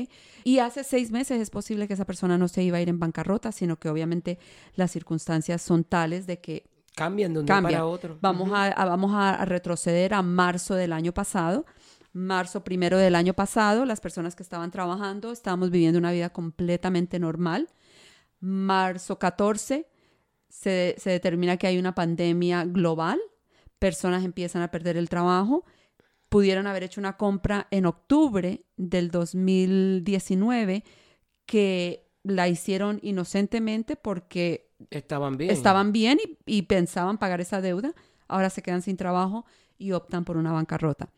Y 0.43 0.59
hace 0.59 0.83
seis 0.83 1.09
meses 1.09 1.41
es 1.41 1.49
posible 1.49 1.87
que 1.87 1.95
esa 1.95 2.05
persona 2.05 2.37
no 2.37 2.47
se 2.47 2.61
iba 2.61 2.77
a 2.77 2.81
ir 2.81 2.89
en 2.89 2.99
bancarrota, 2.99 3.51
sino 3.51 3.79
que 3.79 3.89
obviamente 3.89 4.37
las 4.75 4.91
circunstancias 4.91 5.61
son 5.63 5.83
tales 5.83 6.27
de 6.27 6.39
que 6.39 6.63
Cambian 6.99 7.33
de 7.33 7.39
un 7.39 7.45
día 7.45 7.61
para 7.61 7.85
otro. 7.85 8.17
Vamos, 8.21 8.49
a, 8.53 8.85
vamos 8.85 9.11
a 9.15 9.45
retroceder 9.45 10.13
a 10.13 10.21
marzo 10.21 10.75
del 10.75 10.93
año 10.93 11.13
pasado. 11.13 11.65
Marzo 12.11 12.63
primero 12.63 12.97
del 12.97 13.15
año 13.15 13.33
pasado, 13.33 13.85
las 13.85 14.01
personas 14.01 14.35
que 14.35 14.43
estaban 14.43 14.71
trabajando 14.71 15.31
estábamos 15.31 15.69
viviendo 15.69 15.99
una 15.99 16.11
vida 16.11 16.29
completamente 16.29 17.19
normal. 17.19 17.69
Marzo 18.39 19.19
14 19.19 19.87
se, 20.49 20.95
se 20.97 21.09
determina 21.09 21.57
que 21.57 21.67
hay 21.67 21.77
una 21.77 21.95
pandemia 21.95 22.65
global, 22.65 23.19
personas 23.77 24.25
empiezan 24.25 24.61
a 24.61 24.71
perder 24.71 24.97
el 24.97 25.07
trabajo, 25.07 25.65
pudieron 26.29 26.67
haber 26.67 26.83
hecho 26.83 26.99
una 26.99 27.17
compra 27.17 27.67
en 27.71 27.85
octubre 27.85 28.65
del 28.75 29.11
2019 29.11 30.83
que 31.45 32.09
la 32.23 32.47
hicieron 32.47 32.99
inocentemente 33.01 33.95
porque 33.95 34.68
Estaban 34.89 35.37
bien. 35.37 35.51
Estaban 35.51 35.91
bien 35.91 36.19
y, 36.45 36.61
pensaban 36.63 37.17
pagar 37.17 37.41
esa 37.41 37.61
deuda. 37.61 37.93
Ahora 38.27 38.49
se 38.49 38.61
quedan 38.61 38.81
sin 38.81 38.97
trabajo 38.97 39.45
y 39.77 39.91
optan 39.91 40.25
por 40.25 40.37
una 40.37 40.51
bancarrota. 40.51 41.09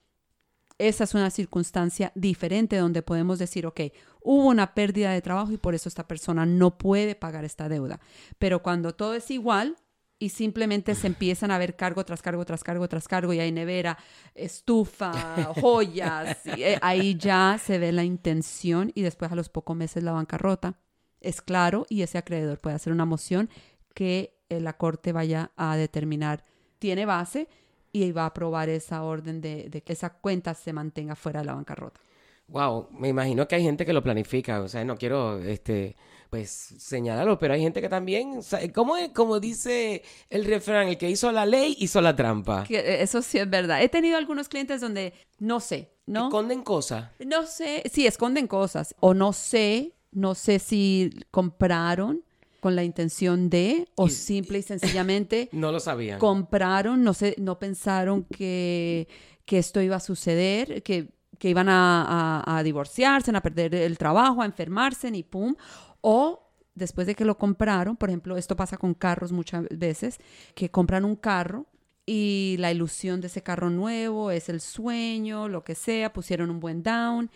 Esa 0.78 1.04
es 1.04 1.14
una 1.14 1.30
circunstancia 1.30 2.12
diferente 2.16 2.78
donde 2.78 3.04
podemos 3.04 3.38
decir, 3.38 3.68
ok, 3.68 3.82
hubo 4.22 4.48
una 4.48 4.74
pérdida 4.74 5.12
de 5.12 5.22
trabajo 5.22 5.52
y 5.52 5.58
por 5.58 5.76
eso 5.76 5.88
esta 5.90 6.08
persona 6.08 6.46
no 6.46 6.78
puede 6.78 7.14
pagar 7.14 7.46
esta 7.46 7.70
deuda. 7.70 8.00
Pero 8.40 8.64
cuando 8.64 8.96
todo 8.96 9.14
es 9.14 9.30
igual 9.30 9.76
y 10.18 10.30
simplemente 10.30 10.96
se 10.96 11.08
empiezan 11.08 11.52
a 11.52 11.60
ver 11.60 11.76
cargo 11.76 12.04
tras 12.04 12.24
cargo, 12.24 12.46
tras 12.46 12.64
cargo, 12.64 12.88
tras 12.88 13.08
cargo 13.08 13.32
y 13.34 13.40
hay 13.40 13.52
nevera, 13.52 13.98
estufa, 14.34 15.54
joyas, 15.62 16.46
eh, 16.46 16.80
ahí 16.82 17.16
ya 17.16 17.60
se 17.64 17.78
ve 17.78 17.92
la 17.92 18.04
intención 18.04 18.92
y 18.96 19.02
después 19.02 19.32
a 19.32 19.36
los 19.36 19.50
pocos 19.50 19.76
meses 19.76 20.04
la 20.04 20.14
bancarrota 20.14 20.80
es 21.22 21.42
claro 21.42 21.86
y 21.90 22.02
ese 22.02 22.18
acreedor 22.18 22.60
puede 22.60 22.76
hacer 22.76 22.92
una 22.92 23.06
moción 23.06 23.50
que 23.94 24.36
eh, 24.50 24.60
la 24.60 24.74
corte 24.74 25.12
vaya 25.12 25.52
a 25.56 25.78
determinar 25.78 26.44
tiene 26.80 27.06
base 27.06 27.48
y 27.94 28.12
va 28.12 28.24
a 28.24 28.28
aprobar 28.28 28.70
esa 28.70 29.04
orden 29.04 29.42
de, 29.42 29.70
que 29.86 29.94
esa 29.94 30.10
cuenta 30.10 30.54
se 30.54 30.74
mantenga 30.74 31.16
fuera 31.16 31.42
de 31.42 31.46
la 31.46 31.56
bancarrota. 31.56 32.00
Wow, 32.48 32.90
me 32.92 33.10
imagino 33.10 33.48
que 33.48 33.56
hay 33.56 33.64
gente 33.64 33.86
que 33.86 33.94
lo 33.94 34.04
planifica, 34.04 34.62
o 34.62 34.68
sea, 34.68 34.84
no 34.84 34.98
quiero 34.98 35.40
este 35.40 35.96
pues 36.30 36.50
señalarlo, 36.50 37.38
pero 37.38 37.54
hay 37.54 37.62
gente 37.62 37.82
que 37.82 37.90
también, 37.90 38.40
¿cómo 38.74 38.96
es? 38.96 39.10
Como 39.10 39.42
dice 39.42 40.02
el 40.30 40.46
refrán, 40.46 40.88
el 40.88 40.98
que 40.98 41.10
hizo 41.10 41.30
la 41.34 41.46
ley 41.46 41.76
hizo 41.80 42.00
la 42.00 42.16
trampa. 42.16 42.66
Eh, 42.70 43.00
eso 43.02 43.22
sí 43.22 43.38
es 43.38 43.50
verdad. 43.50 43.84
He 43.84 43.90
tenido 43.90 44.18
algunos 44.18 44.48
clientes 44.48 44.80
donde 44.80 45.14
no 45.40 45.60
sé, 45.60 45.92
¿no? 46.06 46.28
Esconden 46.28 46.64
cosas. 46.64 47.10
No 47.20 47.46
sé, 47.46 47.84
sí, 47.92 48.08
esconden 48.08 48.48
cosas 48.48 48.96
o 49.02 49.14
no 49.14 49.34
sé 49.34 49.94
no 50.12 50.36
sé 50.36 50.60
si 50.60 51.12
compraron 51.32 52.24
con 52.60 52.76
la 52.76 52.84
intención 52.84 53.50
de 53.50 53.88
o 53.96 54.08
simple 54.08 54.60
y 54.60 54.62
sencillamente 54.62 55.50
no 55.52 55.72
lo 55.72 55.80
sabían. 55.80 56.20
Compraron, 56.20 57.04
no 57.04 57.14
sé, 57.14 57.36
no 57.40 57.58
pensaron 57.58 58.24
que, 58.24 59.08
que 59.46 59.58
esto 59.58 59.82
iba 59.82 59.96
a 59.96 60.00
suceder, 60.00 60.84
que, 60.84 61.10
que 61.40 61.50
iban 61.50 61.70
a, 61.70 62.44
a, 62.44 62.58
a, 62.58 62.64
divorciarse, 62.64 63.36
a 63.36 63.42
perder 63.42 63.74
el 63.74 63.98
trabajo, 63.98 64.42
a 64.42 64.46
enfermarse 64.46 65.10
y 65.10 65.24
pum. 65.24 65.56
O 66.02 66.52
después 66.76 67.08
de 67.08 67.16
que 67.16 67.26
lo 67.26 67.38
compraron, 67.38 67.98
por 67.98 68.10
ejemplo, 68.10 68.38
esto 68.38 68.56
pasa 68.56 68.78
con 68.78 68.94
carros 68.94 69.32
muchas 69.32 69.66
veces, 69.72 70.20
que 70.54 70.70
compran 70.70 71.04
un 71.04 71.16
carro 71.16 71.66
y 72.06 72.58
la 72.60 72.72
ilusión 72.72 73.22
de 73.22 73.28
ese 73.28 73.42
carro 73.42 73.70
nuevo 73.70 74.32
es 74.32 74.50
el 74.50 74.62
sueño, 74.62 75.48
lo 75.48 75.64
que 75.64 75.76
sea, 75.76 76.14
pusieron 76.14 76.50
un 76.52 76.60
buen 76.60 76.84
down 76.84 77.32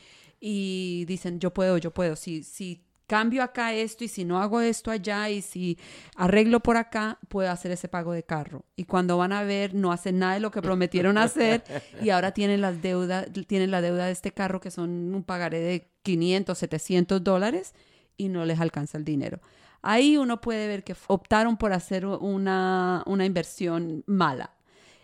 y 0.48 1.06
dicen, 1.06 1.40
yo 1.40 1.52
puedo, 1.52 1.80
yo 1.80 1.90
puedo, 1.90 2.16
si, 2.16 2.44
si 2.44 2.86
cambio 3.08 3.42
acá 3.42 3.74
esto 3.74 4.04
y 4.04 4.08
si 4.08 4.26
no 4.26 4.40
hago 4.40 4.62
esto 4.62 4.92
allá 4.92 5.28
y 5.28 5.42
si 5.42 5.80
arreglo 6.16 6.60
por 6.60 6.78
acá, 6.78 7.18
puedo 7.30 7.50
hacer 7.50 7.72
ese 7.72 7.88
pago 7.88 8.14
de 8.14 8.22
carro. 8.22 8.64
Y 8.76 8.84
cuando 8.84 9.18
van 9.18 9.34
a 9.34 9.42
ver, 9.42 9.74
no 9.74 9.92
hacen 9.92 10.20
nada 10.20 10.36
de 10.36 10.42
lo 10.42 10.52
que 10.52 10.62
prometieron 10.62 11.18
hacer 11.18 11.64
y 12.00 12.12
ahora 12.12 12.32
tienen 12.32 12.62
las 12.62 12.80
deudas, 12.84 13.26
tienen 13.48 13.72
la 13.72 13.82
deuda 13.82 14.06
de 14.06 14.12
este 14.12 14.34
carro 14.34 14.60
que 14.60 14.70
son 14.70 15.16
un 15.16 15.24
pagaré 15.24 15.62
de 15.62 15.90
500, 16.04 16.56
700 16.56 17.24
dólares 17.24 17.74
y 18.16 18.30
no 18.30 18.46
les 18.46 18.60
alcanza 18.60 19.00
el 19.00 19.04
dinero. 19.04 19.40
Ahí 19.82 20.16
uno 20.16 20.42
puede 20.42 20.68
ver 20.68 20.84
que 20.84 20.96
optaron 21.08 21.58
por 21.58 21.74
hacer 21.74 22.06
una, 22.06 23.02
una 23.08 23.26
inversión 23.26 24.04
mala. 24.06 24.55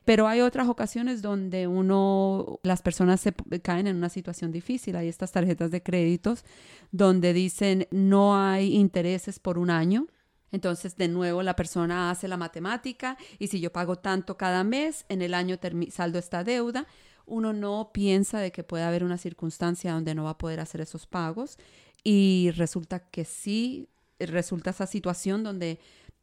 Pero 0.04 0.28
hay 0.28 0.42
otras 0.42 0.68
ocasiones 0.68 1.22
donde 1.22 1.68
uno, 1.68 2.60
las 2.64 2.82
personas 2.82 3.22
se 3.22 3.34
caen 3.62 3.88
en 3.88 3.98
una 3.98 4.10
situación 4.10 4.52
difícil. 4.52 4.96
Hay 4.96 5.08
estas 5.08 5.32
tarjetas 5.32 5.70
de 5.70 5.84
créditos 5.84 6.44
donde 6.92 7.34
dicen 7.34 7.88
no 7.92 8.36
hay 8.36 8.76
intereses 8.76 9.40
por 9.40 9.60
un 9.60 9.70
año. 9.70 10.08
Entonces, 10.52 10.98
de 10.98 11.08
nuevo, 11.08 11.44
la 11.44 11.56
persona 11.56 12.10
hace 12.10 12.28
la 12.28 12.36
matemática 12.36 13.18
y 13.40 13.48
si 13.48 13.60
yo 13.62 13.72
pago 13.72 13.96
tanto 13.98 14.38
cada 14.38 14.64
mes, 14.64 15.06
en 15.08 15.22
el 15.22 15.34
año 15.34 15.58
saldo 15.92 16.20
esta 16.20 16.44
deuda. 16.44 16.88
Uno 17.26 17.54
no 17.54 17.92
piensa 17.94 18.40
de 18.40 18.52
que 18.52 18.64
puede 18.64 18.84
haber 18.84 19.04
una 19.04 19.18
circunstancia 19.18 19.94
donde 19.94 20.16
no 20.16 20.24
va 20.24 20.32
a 20.32 20.38
poder 20.38 20.60
hacer 20.60 20.82
esos 20.82 21.06
pagos 21.06 21.58
y 22.04 22.52
resulta 22.56 23.00
que 23.00 23.24
sí, 23.24 23.88
resulta 24.20 24.72
esa 24.72 24.88
situación 24.88 25.44
donde 25.44 25.80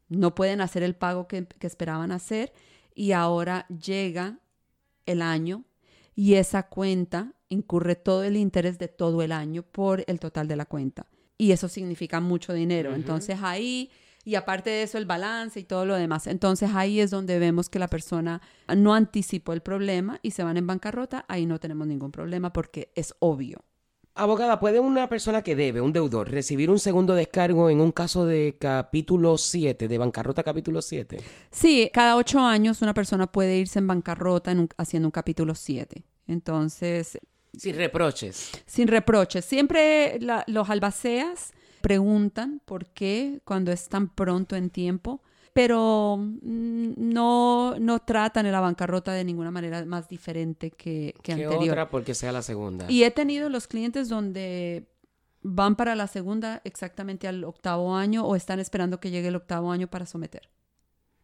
no 0.08 0.35
pueden 0.35 0.61
hacer 0.61 0.82
el 0.82 0.97
pago 0.97 1.28
que 1.28 1.47
esperaban 1.61 2.11
hacer 2.11 2.52
y 2.99 3.12
ahora 3.12 3.64
llega 3.69 4.40
el 5.07 5.23
año 5.23 5.62
y 6.17 6.35
esa 6.35 6.64
cuenta 6.64 7.33
incurre 7.49 7.95
todo 7.95 8.25
el 8.25 8.37
interés 8.37 8.76
de 8.76 8.88
todo 8.88 9.23
el 9.23 9.31
año 9.31 9.62
por 9.62 10.02
el 10.09 10.19
total 10.19 10.49
de 10.49 10.57
la 10.57 10.64
cuenta. 10.64 11.07
Y 11.38 11.52
eso 11.52 11.69
significa 11.69 12.19
mucho 12.19 12.52
dinero. 12.52 12.97
Entonces 12.97 13.38
ahí, 13.40 13.93
y 14.25 14.35
aparte 14.35 14.71
de 14.71 14.83
eso, 14.83 14.99
el 14.99 15.07
balance 15.07 15.61
y 15.61 15.62
todo 15.62 15.87
lo 15.87 15.95
demás. 15.95 16.26
Entonces 16.26 16.71
ahí 16.75 16.99
es 16.99 17.12
donde 17.12 17.38
vemos 17.38 17.71
que 17.71 17.78
la 17.78 17.87
persona 17.87 18.43
no 18.76 18.95
anticipó 18.95 19.52
el 19.52 19.61
problema 19.61 20.19
y 20.21 20.33
se 20.33 20.43
van 20.43 20.57
en 20.57 20.67
bancarrota. 20.67 21.25
Ahí 21.28 21.47
no 21.47 21.61
tenemos 21.61 21.87
ningún 21.87 22.11
problema 22.11 22.52
porque 22.52 22.90
es 22.97 23.14
obvio. 23.21 23.64
Abogada, 24.19 24.59
¿puede 24.59 24.81
una 24.81 25.09
persona 25.09 25.43
que 25.43 25.55
debe, 25.55 25.81
un 25.81 25.93
deudor, 25.93 26.29
recibir 26.29 26.71
un 26.71 26.81
segundo 26.81 27.15
descargo 27.15 27.71
en 27.71 27.81
un 27.81 27.93
caso 27.93 28.27
de 28.27 28.57
capítulo 28.59 29.39
7, 29.39 29.87
de 29.87 29.97
bancarrota 29.97 30.43
capítulo 30.43 30.83
7? 30.83 31.21
Sí, 31.53 31.89
cada 31.95 32.17
ocho 32.17 32.41
años 32.41 32.83
una 32.83 32.95
persona 32.95 33.29
puede 33.29 33.57
irse 33.59 33.79
en 33.79 33.87
bancarrota 33.87 34.53
haciendo 34.77 35.07
un 35.07 35.13
capítulo 35.13 35.55
7. 35.55 36.03
Entonces... 36.27 37.17
Sin 37.57 37.77
reproches. 37.77 38.51
Sin 38.67 38.89
reproches. 38.89 39.45
Siempre 39.45 40.19
los 40.49 40.69
albaceas 40.69 41.53
preguntan 41.81 42.61
por 42.65 42.87
qué 42.87 43.41
cuando 43.45 43.71
es 43.71 43.89
tan 43.89 44.09
pronto 44.09 44.57
en 44.57 44.71
tiempo 44.71 45.23
pero 45.59 46.19
mm, 46.19 46.93
no, 46.99 47.75
no 47.81 47.99
tratan 47.99 48.47
en 48.47 48.53
la 48.53 48.61
bancarrota 48.61 49.12
de 49.12 49.25
ninguna 49.25 49.50
manera 49.50 49.85
más 49.87 50.09
diferente 50.09 50.71
que, 50.71 51.17
que 51.21 51.33
anterior. 51.33 51.71
otra 51.71 51.91
porque 51.91 52.15
sea 52.15 52.31
la 52.31 52.43
segunda. 52.43 52.87
Y 52.88 53.03
he 53.03 53.11
tenido 53.11 53.49
los 53.49 53.67
clientes 53.67 54.09
donde 54.09 54.87
van 55.43 55.75
para 55.75 55.97
la 55.97 56.07
segunda 56.07 56.61
exactamente 56.62 57.27
al 57.27 57.43
octavo 57.43 57.97
año 57.97 58.25
o 58.25 58.37
están 58.37 58.61
esperando 58.61 59.00
que 59.00 59.11
llegue 59.11 59.27
el 59.27 59.35
octavo 59.35 59.73
año 59.73 59.88
para 59.88 60.07
someter. 60.07 60.49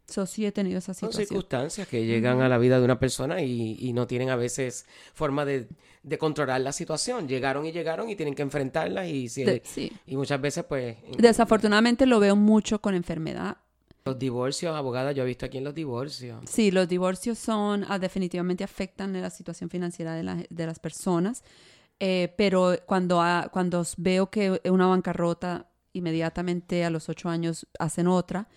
Eso 0.08 0.26
sí 0.26 0.44
he 0.44 0.50
tenido 0.50 0.78
esa 0.78 0.94
situación. 0.94 1.12
Son 1.12 1.28
circunstancias 1.28 1.86
que 1.86 2.04
llegan 2.04 2.40
a 2.42 2.48
la 2.48 2.58
vida 2.58 2.80
de 2.80 2.84
una 2.84 2.98
persona 2.98 3.40
y, 3.40 3.76
y 3.78 3.92
no 3.92 4.08
tienen 4.08 4.30
a 4.30 4.36
veces 4.36 4.84
forma 5.14 5.44
de, 5.44 5.68
de, 6.02 6.18
controlar 6.18 6.60
la 6.60 6.72
situación. 6.72 7.28
Llegaron 7.28 7.66
y 7.66 7.70
llegaron 7.70 8.10
y 8.10 8.16
tienen 8.16 8.34
que 8.34 8.42
enfrentarla 8.42 9.06
y, 9.06 9.28
sí. 9.28 9.44
y 10.06 10.16
muchas 10.16 10.40
veces 10.40 10.64
pues... 10.64 10.96
Desafortunadamente 11.18 12.04
lo 12.04 12.18
veo 12.18 12.34
mucho 12.34 12.80
con 12.80 12.96
enfermedad 12.96 13.58
los 14.04 14.18
divorcios, 14.18 14.76
abogada, 14.76 15.12
yo 15.12 15.22
he 15.22 15.26
visto 15.26 15.46
aquí 15.46 15.58
en 15.58 15.64
los 15.64 15.74
divorcios. 15.74 16.44
Sí, 16.46 16.70
los 16.70 16.86
divorcios 16.88 17.38
son, 17.38 17.86
ah, 17.88 17.98
definitivamente 17.98 18.62
afectan 18.62 19.18
la 19.18 19.30
situación 19.30 19.70
financiera 19.70 20.14
de, 20.14 20.46
de 20.48 20.66
las 20.66 20.78
personas, 20.78 21.42
eh, 21.98 22.34
pero 22.36 22.74
cuando, 22.84 23.22
cuando 23.50 23.82
veo 23.96 24.30
que 24.30 24.60
una 24.66 24.88
bancarrota, 24.88 25.70
inmediatamente 25.94 26.84
a 26.84 26.90
los 26.90 27.08
ocho 27.08 27.30
años 27.30 27.66
hacen 27.78 28.06
otra, 28.06 28.48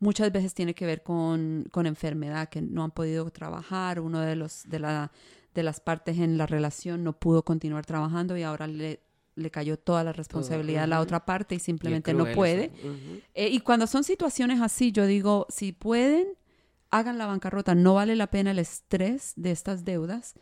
muchas 0.00 0.30
veces 0.32 0.52
tiene 0.52 0.74
que 0.74 0.84
ver 0.84 1.02
con, 1.02 1.64
con 1.70 1.86
enfermedad, 1.86 2.50
que 2.50 2.60
no 2.60 2.84
han 2.84 2.90
podido 2.90 3.30
trabajar, 3.30 4.00
uno 4.00 4.20
de, 4.20 4.36
los, 4.36 4.64
de, 4.68 4.80
la, 4.80 5.12
de 5.54 5.62
las 5.62 5.80
partes 5.80 6.18
en 6.18 6.36
la 6.36 6.46
relación 6.46 7.04
no 7.04 7.18
pudo 7.18 7.42
continuar 7.42 7.86
trabajando 7.86 8.36
y 8.36 8.42
ahora 8.42 8.66
le 8.66 9.00
le 9.34 9.50
cayó 9.50 9.78
toda 9.78 10.04
la 10.04 10.12
responsabilidad 10.12 10.84
a 10.84 10.86
la 10.86 11.00
otra 11.00 11.24
parte 11.24 11.54
y 11.54 11.58
simplemente 11.58 12.12
no 12.14 12.26
puede. 12.32 12.70
Eh, 13.34 13.48
y 13.48 13.60
cuando 13.60 13.86
son 13.86 14.04
situaciones 14.04 14.60
así, 14.60 14.92
yo 14.92 15.06
digo, 15.06 15.46
si 15.48 15.72
pueden, 15.72 16.28
hagan 16.90 17.18
la 17.18 17.26
bancarrota. 17.26 17.74
No 17.74 17.94
vale 17.94 18.16
la 18.16 18.28
pena 18.28 18.50
el 18.50 18.58
estrés 18.58 19.32
de 19.36 19.50
estas 19.50 19.84
deudas 19.84 20.34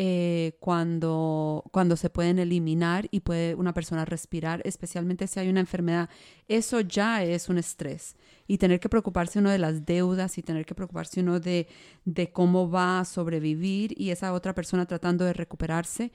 eh, 0.00 0.56
cuando, 0.60 1.64
cuando 1.72 1.96
se 1.96 2.08
pueden 2.08 2.38
eliminar 2.38 3.08
y 3.10 3.18
puede 3.20 3.56
una 3.56 3.74
persona 3.74 4.04
respirar, 4.04 4.62
especialmente 4.64 5.26
si 5.26 5.40
hay 5.40 5.48
una 5.48 5.58
enfermedad. 5.58 6.08
Eso 6.46 6.80
ya 6.80 7.24
es 7.24 7.48
un 7.48 7.58
estrés. 7.58 8.14
Y 8.46 8.58
tener 8.58 8.78
que 8.78 8.88
preocuparse 8.88 9.40
uno 9.40 9.50
de 9.50 9.58
las 9.58 9.84
deudas 9.84 10.38
y 10.38 10.42
tener 10.42 10.64
que 10.64 10.76
preocuparse 10.76 11.20
uno 11.20 11.40
de, 11.40 11.66
de 12.04 12.30
cómo 12.30 12.70
va 12.70 13.00
a 13.00 13.04
sobrevivir 13.04 13.92
y 14.00 14.10
esa 14.10 14.32
otra 14.32 14.54
persona 14.54 14.86
tratando 14.86 15.24
de 15.24 15.32
recuperarse 15.32 16.12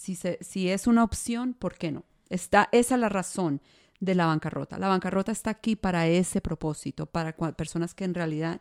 si, 0.00 0.68
es 0.70 0.86
una 0.86 1.04
opción, 1.04 1.54
¿por 1.54 1.74
qué 1.76 1.92
no? 1.92 2.04
Está, 2.30 2.68
esa 2.72 2.94
es 2.94 3.00
la 3.00 3.08
razón 3.08 3.60
de 4.00 4.14
la 4.14 4.26
bancarrota. 4.26 4.78
La 4.78 4.88
bancarrota 4.88 5.30
está 5.30 5.50
aquí 5.50 5.76
para 5.76 6.06
ese 6.06 6.40
propósito, 6.40 7.06
para 7.06 7.36
personas 7.54 7.94
que 7.94 8.04
en 8.04 8.14
realidad 8.14 8.60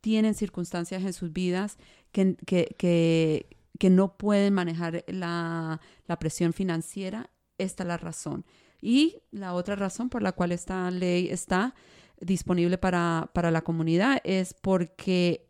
tienen 0.00 0.34
circunstancias 0.34 1.04
en 1.04 1.12
sus 1.12 1.32
vidas 1.32 1.78
que, 2.12 3.46
no 3.90 4.16
pueden 4.16 4.54
manejar 4.54 5.04
la, 5.06 5.80
la, 6.06 6.18
presión 6.18 6.52
financiera. 6.52 7.30
Esta 7.58 7.84
es 7.84 7.86
la 7.86 7.96
razón. 7.96 8.44
Y 8.80 9.18
la 9.30 9.54
otra 9.54 9.76
razón 9.76 10.08
por 10.08 10.22
la 10.22 10.32
cual 10.32 10.52
esta 10.52 10.90
ley 10.90 11.28
está 11.28 11.74
disponible 12.18 12.78
para, 12.78 13.30
para 13.32 13.50
la 13.50 13.62
comunidad 13.62 14.20
es 14.24 14.54
porque 14.54 15.46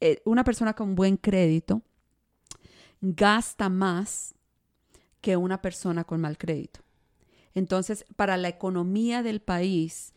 eh, 0.00 0.22
una 0.24 0.44
persona 0.44 0.74
con 0.74 0.94
buen 0.94 1.16
crédito 1.16 1.82
gasta 3.00 3.68
más 3.68 4.34
que 5.20 5.36
una 5.36 5.60
persona 5.60 6.04
con 6.04 6.20
mal 6.20 6.38
crédito. 6.38 6.80
Entonces, 7.54 8.04
para 8.16 8.36
la 8.36 8.48
economía 8.48 9.22
del 9.22 9.40
país, 9.40 10.14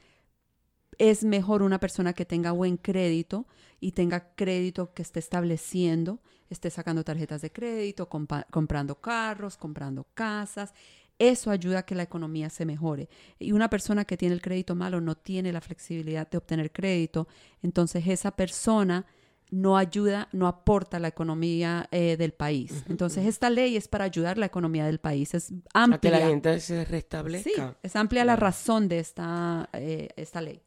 es 0.97 1.23
mejor 1.23 1.63
una 1.63 1.79
persona 1.79 2.13
que 2.13 2.25
tenga 2.25 2.51
buen 2.51 2.77
crédito 2.77 3.47
y 3.79 3.93
tenga 3.93 4.35
crédito 4.35 4.93
que 4.93 5.01
esté 5.01 5.19
estableciendo, 5.19 6.21
esté 6.49 6.69
sacando 6.69 7.03
tarjetas 7.03 7.41
de 7.41 7.51
crédito, 7.51 8.07
comprando 8.07 9.01
carros, 9.01 9.57
comprando 9.57 10.05
casas. 10.13 10.73
Eso 11.19 11.51
ayuda 11.51 11.79
a 11.79 11.85
que 11.85 11.95
la 11.95 12.03
economía 12.03 12.49
se 12.49 12.65
mejore. 12.65 13.09
Y 13.39 13.51
una 13.51 13.69
persona 13.69 14.05
que 14.05 14.17
tiene 14.17 14.35
el 14.35 14.41
crédito 14.41 14.75
malo 14.75 15.01
no 15.01 15.15
tiene 15.15 15.51
la 15.51 15.61
flexibilidad 15.61 16.29
de 16.29 16.37
obtener 16.37 16.71
crédito, 16.71 17.27
entonces 17.61 18.05
esa 18.07 18.31
persona 18.31 19.05
no 19.53 19.77
ayuda, 19.77 20.29
no 20.31 20.47
aporta 20.47 20.97
a 20.97 20.99
la 20.99 21.09
economía 21.09 21.87
eh, 21.91 22.17
del 22.17 22.33
país. 22.33 22.83
Entonces, 22.89 23.27
esta 23.27 23.51
ley 23.51 23.77
es 23.77 23.87
para 23.87 24.05
ayudar 24.05 24.39
la 24.39 24.47
economía 24.47 24.85
del 24.85 24.99
país. 24.99 25.35
Es 25.35 25.53
amplia. 25.75 25.99
que 25.99 26.09
la 26.09 26.27
gente 26.27 26.59
se 26.59 26.83
restablezca. 26.85 27.49
Sí, 27.49 27.77
es 27.83 27.95
amplia 27.95 28.25
la 28.25 28.35
razón 28.35 28.87
de 28.87 28.97
esta, 28.97 29.69
eh, 29.73 30.09
esta 30.15 30.41
ley. 30.41 30.63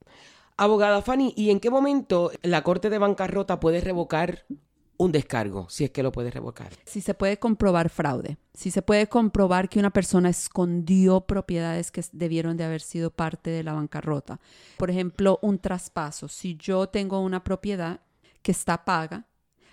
Abogada 0.57 1.02
Fanny, 1.02 1.35
¿y 1.37 1.50
en 1.50 1.59
qué 1.59 1.69
momento 1.69 2.31
la 2.43 2.62
Corte 2.62 2.88
de 2.88 2.99
Bancarrota 2.99 3.59
puede 3.59 3.81
revocar 3.81 4.47
un 4.99 5.12
descargo, 5.12 5.69
si 5.69 5.85
es 5.85 5.90
que 5.90 6.05
lo 6.05 6.12
puede 6.12 6.31
revocar? 6.31 6.71
Si 6.85 7.00
se 7.00 7.12
puede 7.12 7.38
comprobar 7.38 7.90
fraude, 7.90 8.38
si 8.55 8.71
se 8.71 8.83
puede 8.83 9.09
comprobar 9.09 9.69
que 9.69 9.81
una 9.81 9.90
persona 9.90 10.31
escondió 10.31 11.23
propiedades 11.23 11.90
que 11.90 12.05
debieron 12.12 12.57
de 12.57 12.64
haber 12.64 12.81
sido 12.81 13.11
parte 13.11 13.50
de 13.50 13.64
la 13.64 13.73
bancarrota. 13.73 14.38
Por 14.78 14.90
ejemplo, 14.90 15.40
un 15.43 15.59
traspaso. 15.59 16.28
Si 16.28 16.57
yo 16.57 16.88
tengo 16.88 17.21
una 17.21 17.43
propiedad 17.43 18.00
que 18.47 18.53
está 18.53 18.85
paga, 18.85 19.26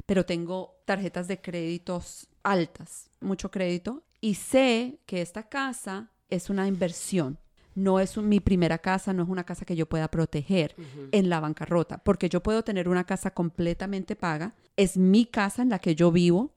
pero 0.08 0.26
tengo 0.26 0.82
tarjetas 0.86 1.28
de 1.28 1.40
créditos 1.40 2.28
altas, 2.42 3.12
mucho 3.22 3.52
crédito, 3.52 4.02
y 4.20 4.34
sé 4.34 5.00
que 5.06 5.22
esta 5.22 5.44
casa 5.48 6.10
es 6.28 6.50
una 6.50 6.68
inversión. 6.68 7.38
no 7.76 8.00
es 8.00 8.18
un- 8.18 8.30
mi 8.30 8.40
primera 8.40 8.78
casa, 8.78 9.14
no 9.14 9.24
es 9.24 9.30
una 9.30 9.44
casa 9.46 9.66
que 9.66 9.76
yo 9.76 9.88
pueda 9.88 10.08
proteger 10.12 10.76
en 11.12 11.28
la 11.28 11.40
bancarrota, 11.40 11.98
porque 12.04 12.30
yo 12.30 12.44
puedo 12.44 12.64
tener 12.64 12.88
una 12.88 13.04
casa 13.04 13.32
completamente 13.32 14.16
paga, 14.16 14.54
es 14.78 14.96
mi 14.96 15.26
casa 15.26 15.64
en 15.64 15.70
la 15.70 15.80
que 15.80 15.96
yo 15.96 16.12
vivo 16.12 16.52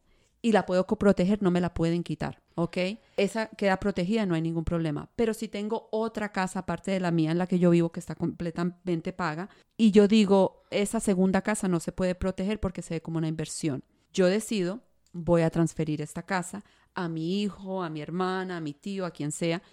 y 0.46 0.52
la 0.52 0.64
puedo 0.64 0.86
proteger, 0.86 1.42
no 1.42 1.50
me 1.50 1.60
la 1.60 1.74
pueden 1.74 2.04
quitar, 2.04 2.40
¿ok? 2.54 2.76
Esa 3.16 3.48
queda 3.48 3.78
protegida, 3.78 4.26
no 4.26 4.36
hay 4.36 4.42
ningún 4.42 4.64
problema. 4.64 5.10
Pero 5.16 5.34
si 5.34 5.48
tengo 5.48 5.88
otra 5.90 6.30
casa 6.30 6.60
aparte 6.60 6.92
de 6.92 7.00
la 7.00 7.10
mía 7.10 7.32
en 7.32 7.38
la 7.38 7.48
que 7.48 7.58
yo 7.58 7.70
vivo 7.70 7.90
que 7.90 7.98
está 7.98 8.14
completamente 8.14 9.12
paga 9.12 9.48
y 9.76 9.90
yo 9.90 10.06
digo, 10.06 10.62
esa 10.70 11.00
segunda 11.00 11.42
casa 11.42 11.66
no 11.66 11.80
se 11.80 11.90
puede 11.90 12.14
proteger 12.14 12.60
porque 12.60 12.80
se 12.80 12.94
ve 12.94 13.02
como 13.02 13.18
una 13.18 13.26
inversión, 13.26 13.82
yo 14.12 14.26
decido, 14.26 14.82
voy 15.12 15.42
a 15.42 15.50
transferir 15.50 16.00
esta 16.00 16.22
casa 16.22 16.62
a 16.94 17.08
mi 17.08 17.42
hijo, 17.42 17.82
a 17.82 17.90
mi 17.90 18.00
hermana, 18.00 18.58
a 18.58 18.60
mi 18.60 18.72
tío, 18.72 19.04
a 19.04 19.10
quien 19.10 19.32
sea, 19.32 19.64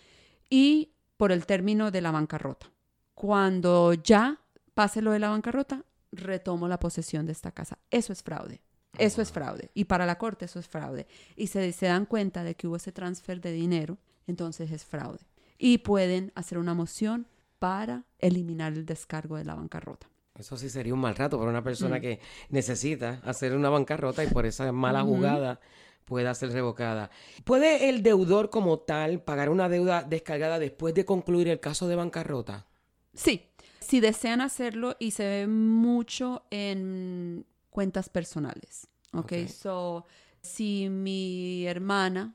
y 0.49 0.95
por 1.17 1.31
el 1.31 1.45
término 1.45 1.91
de 1.91 2.01
la 2.01 2.09
bancarrota. 2.09 2.71
Cuando 3.13 3.93
ya 3.93 4.41
pase 4.73 5.03
lo 5.03 5.11
de 5.11 5.19
la 5.19 5.29
bancarrota, 5.29 5.85
retomo 6.11 6.67
la 6.67 6.79
posesión 6.79 7.27
de 7.27 7.33
esta 7.33 7.51
casa. 7.51 7.77
Eso 7.91 8.11
es 8.11 8.23
fraude. 8.23 8.63
Eso 8.97 9.21
es 9.21 9.31
fraude. 9.31 9.71
Y 9.73 9.85
para 9.85 10.05
la 10.05 10.17
corte 10.17 10.45
eso 10.45 10.59
es 10.59 10.67
fraude. 10.67 11.07
Y 11.35 11.47
se, 11.47 11.71
se 11.73 11.85
dan 11.87 12.05
cuenta 12.05 12.43
de 12.43 12.55
que 12.55 12.67
hubo 12.67 12.75
ese 12.75 12.91
transfer 12.91 13.41
de 13.41 13.51
dinero, 13.51 13.97
entonces 14.27 14.71
es 14.71 14.85
fraude. 14.85 15.19
Y 15.57 15.79
pueden 15.79 16.31
hacer 16.35 16.57
una 16.57 16.73
moción 16.73 17.27
para 17.59 18.03
eliminar 18.19 18.73
el 18.73 18.85
descargo 18.85 19.37
de 19.37 19.45
la 19.45 19.55
bancarrota. 19.55 20.07
Eso 20.37 20.57
sí 20.57 20.69
sería 20.69 20.93
un 20.93 20.99
mal 20.99 21.15
rato 21.15 21.37
para 21.37 21.49
una 21.49 21.61
Mm. 21.61 21.63
persona 21.63 21.99
que 21.99 22.19
necesita 22.49 23.21
hacer 23.23 23.55
una 23.55 23.69
bancarrota 23.69 24.23
y 24.23 24.27
por 24.27 24.45
esa 24.45 24.71
mala 24.71 25.01
jugada 25.03 25.59
pueda 26.05 26.33
ser 26.35 26.51
revocada. 26.51 27.09
¿Puede 27.45 27.87
el 27.89 28.03
deudor 28.03 28.49
como 28.49 28.79
tal 28.79 29.21
pagar 29.21 29.49
una 29.49 29.69
deuda 29.69 30.03
descargada 30.03 30.59
después 30.59 30.93
de 30.93 31.05
concluir 31.05 31.47
el 31.47 31.59
caso 31.59 31.87
de 31.87 31.95
bancarrota? 31.95 32.65
Sí, 33.13 33.47
si 33.79 33.99
desean 33.99 34.41
hacerlo 34.41 34.95
y 34.99 35.11
se 35.11 35.23
ve 35.25 35.47
mucho 35.47 36.43
en 36.49 37.45
cuentas 37.73 38.07
personales. 38.09 38.87
Ok, 39.11 39.33
Ok. 39.43 39.47
so 39.49 40.05
si 40.41 40.87
mi 40.89 41.65
hermana 41.67 42.33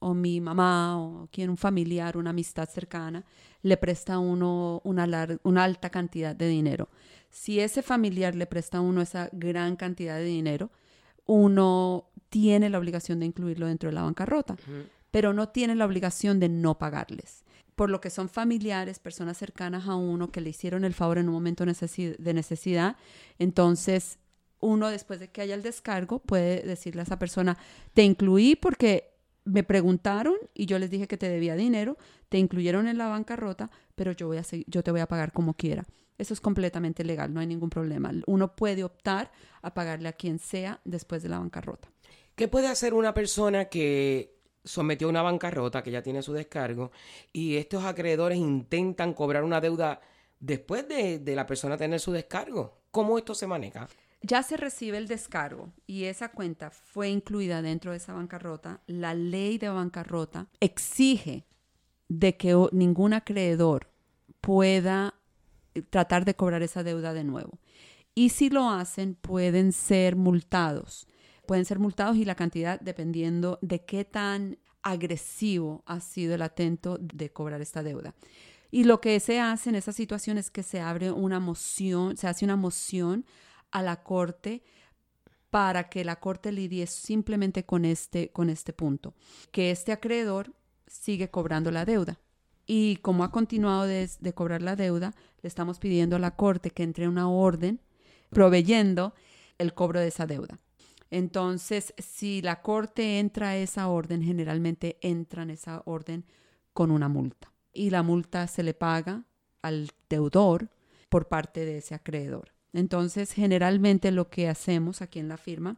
o 0.00 0.14
mi 0.14 0.40
mamá 0.40 0.96
o 1.00 1.28
quien 1.32 1.50
un 1.50 1.56
familiar, 1.56 2.16
una 2.16 2.30
amistad 2.30 2.68
cercana, 2.68 3.24
le 3.62 3.76
presta 3.76 4.14
a 4.14 4.18
uno 4.20 4.80
una, 4.84 5.06
lar- 5.06 5.40
una 5.42 5.64
alta 5.64 5.90
cantidad 5.90 6.36
de 6.36 6.46
dinero. 6.48 6.88
Si 7.30 7.58
ese 7.60 7.82
familiar 7.82 8.34
le 8.36 8.46
presta 8.46 8.78
a 8.78 8.80
uno 8.80 9.02
esa 9.02 9.28
gran 9.32 9.74
cantidad 9.76 10.16
de 10.16 10.24
dinero, 10.24 10.70
uno 11.26 12.06
tiene 12.30 12.70
la 12.70 12.78
obligación 12.78 13.20
de 13.20 13.26
incluirlo 13.26 13.66
dentro 13.66 13.88
de 13.88 13.94
la 13.94 14.02
bancarrota, 14.02 14.56
pero 15.10 15.32
no 15.32 15.48
tiene 15.48 15.74
la 15.74 15.84
obligación 15.84 16.38
de 16.40 16.48
no 16.48 16.78
pagarles. 16.78 17.44
Por 17.74 17.90
lo 17.90 18.00
que 18.00 18.10
son 18.10 18.28
familiares, 18.28 18.98
personas 18.98 19.36
cercanas 19.38 19.86
a 19.88 19.94
uno 19.94 20.30
que 20.32 20.40
le 20.40 20.50
hicieron 20.50 20.84
el 20.84 20.94
favor 20.94 21.18
en 21.18 21.28
un 21.28 21.34
momento 21.34 21.64
necesi- 21.64 22.16
de 22.16 22.34
necesidad, 22.34 22.96
entonces 23.38 24.18
uno 24.60 24.88
después 24.88 25.20
de 25.20 25.28
que 25.28 25.40
haya 25.40 25.54
el 25.54 25.62
descargo 25.62 26.18
puede 26.20 26.62
decirle 26.62 27.02
a 27.02 27.04
esa 27.04 27.18
persona, 27.18 27.56
te 27.94 28.02
incluí 28.02 28.56
porque 28.56 29.10
me 29.44 29.62
preguntaron 29.62 30.34
y 30.54 30.66
yo 30.66 30.78
les 30.78 30.90
dije 30.90 31.06
que 31.06 31.16
te 31.16 31.28
debía 31.28 31.54
dinero, 31.56 31.96
te 32.28 32.38
incluyeron 32.38 32.86
en 32.86 32.98
la 32.98 33.08
bancarrota, 33.08 33.70
pero 33.94 34.12
yo, 34.12 34.26
voy 34.26 34.36
a 34.36 34.42
segui- 34.42 34.64
yo 34.66 34.82
te 34.82 34.90
voy 34.90 35.00
a 35.00 35.06
pagar 35.06 35.32
como 35.32 35.54
quiera. 35.54 35.84
Eso 36.18 36.34
es 36.34 36.40
completamente 36.40 37.04
legal, 37.04 37.32
no 37.32 37.40
hay 37.40 37.46
ningún 37.46 37.70
problema. 37.70 38.12
Uno 38.26 38.56
puede 38.56 38.82
optar 38.84 39.30
a 39.62 39.72
pagarle 39.72 40.08
a 40.08 40.12
quien 40.12 40.38
sea 40.38 40.80
después 40.84 41.22
de 41.22 41.28
la 41.28 41.38
bancarrota. 41.38 41.88
¿Qué 42.34 42.48
puede 42.48 42.66
hacer 42.66 42.92
una 42.92 43.14
persona 43.14 43.66
que 43.66 44.36
sometió 44.64 45.06
a 45.06 45.10
una 45.10 45.22
bancarrota, 45.22 45.82
que 45.82 45.92
ya 45.92 46.02
tiene 46.02 46.22
su 46.22 46.32
descargo, 46.32 46.90
y 47.32 47.56
estos 47.56 47.84
acreedores 47.84 48.36
intentan 48.36 49.14
cobrar 49.14 49.44
una 49.44 49.60
deuda 49.60 50.00
después 50.40 50.86
de, 50.88 51.20
de 51.20 51.34
la 51.36 51.46
persona 51.46 51.76
tener 51.76 52.00
su 52.00 52.12
descargo? 52.12 52.80
¿Cómo 52.90 53.16
esto 53.16 53.34
se 53.34 53.46
maneja? 53.46 53.88
Ya 54.20 54.42
se 54.42 54.56
recibe 54.56 54.98
el 54.98 55.06
descargo 55.06 55.72
y 55.86 56.04
esa 56.04 56.30
cuenta 56.30 56.70
fue 56.70 57.08
incluida 57.08 57.62
dentro 57.62 57.92
de 57.92 57.98
esa 57.98 58.14
bancarrota. 58.14 58.80
La 58.86 59.14
ley 59.14 59.58
de 59.58 59.68
bancarrota 59.68 60.48
exige 60.60 61.46
de 62.08 62.36
que 62.36 62.56
ningún 62.72 63.12
acreedor 63.12 63.90
pueda 64.40 65.14
eh, 65.74 65.82
tratar 65.82 66.24
de 66.24 66.34
cobrar 66.34 66.62
esa 66.62 66.82
deuda 66.82 67.12
de 67.12 67.24
nuevo. 67.24 67.58
Y 68.14 68.30
si 68.30 68.50
lo 68.50 68.68
hacen, 68.70 69.14
pueden 69.14 69.72
ser 69.72 70.16
multados. 70.16 71.06
Pueden 71.46 71.64
ser 71.64 71.78
multados 71.78 72.16
y 72.16 72.24
la 72.24 72.34
cantidad 72.34 72.80
dependiendo 72.80 73.58
de 73.62 73.84
qué 73.84 74.04
tan 74.04 74.58
agresivo 74.82 75.82
ha 75.86 76.00
sido 76.00 76.34
el 76.34 76.42
atento 76.42 76.98
de 77.00 77.30
cobrar 77.30 77.60
esta 77.60 77.82
deuda. 77.82 78.14
Y 78.70 78.84
lo 78.84 79.00
que 79.00 79.18
se 79.20 79.40
hace 79.40 79.70
en 79.70 79.76
esa 79.76 79.92
situación 79.92 80.36
es 80.36 80.50
que 80.50 80.62
se 80.62 80.80
abre 80.80 81.10
una 81.10 81.40
moción, 81.40 82.16
se 82.16 82.26
hace 82.26 82.44
una 82.44 82.56
moción 82.56 83.24
a 83.70 83.82
la 83.82 84.02
corte 84.02 84.62
para 85.50 85.88
que 85.88 86.04
la 86.04 86.16
corte 86.16 86.52
lidie 86.52 86.86
simplemente 86.86 87.64
con 87.64 87.84
este, 87.84 88.30
con 88.30 88.50
este 88.50 88.72
punto, 88.72 89.14
que 89.50 89.70
este 89.70 89.92
acreedor 89.92 90.52
sigue 90.86 91.30
cobrando 91.30 91.70
la 91.70 91.84
deuda. 91.84 92.18
Y 92.66 92.96
como 92.96 93.24
ha 93.24 93.30
continuado 93.30 93.84
de, 93.84 94.10
de 94.20 94.34
cobrar 94.34 94.60
la 94.60 94.76
deuda, 94.76 95.14
le 95.42 95.48
estamos 95.48 95.78
pidiendo 95.78 96.16
a 96.16 96.18
la 96.18 96.36
corte 96.36 96.70
que 96.70 96.82
entre 96.82 97.08
una 97.08 97.30
orden 97.30 97.80
proveyendo 98.30 99.14
el 99.56 99.72
cobro 99.72 100.00
de 100.00 100.08
esa 100.08 100.26
deuda. 100.26 100.58
Entonces, 101.10 101.94
si 101.96 102.42
la 102.42 102.60
corte 102.60 103.18
entra 103.18 103.50
a 103.50 103.56
esa 103.56 103.88
orden, 103.88 104.22
generalmente 104.22 104.98
entra 105.00 105.42
en 105.42 105.50
esa 105.50 105.82
orden 105.86 106.26
con 106.74 106.90
una 106.90 107.08
multa. 107.08 107.50
Y 107.72 107.90
la 107.90 108.02
multa 108.02 108.46
se 108.46 108.62
le 108.62 108.74
paga 108.74 109.24
al 109.62 109.90
deudor 110.10 110.68
por 111.08 111.28
parte 111.28 111.64
de 111.64 111.78
ese 111.78 111.94
acreedor. 111.94 112.52
Entonces, 112.72 113.32
generalmente 113.32 114.10
lo 114.10 114.28
que 114.28 114.48
hacemos 114.48 115.02
aquí 115.02 115.18
en 115.18 115.28
la 115.28 115.36
firma 115.36 115.76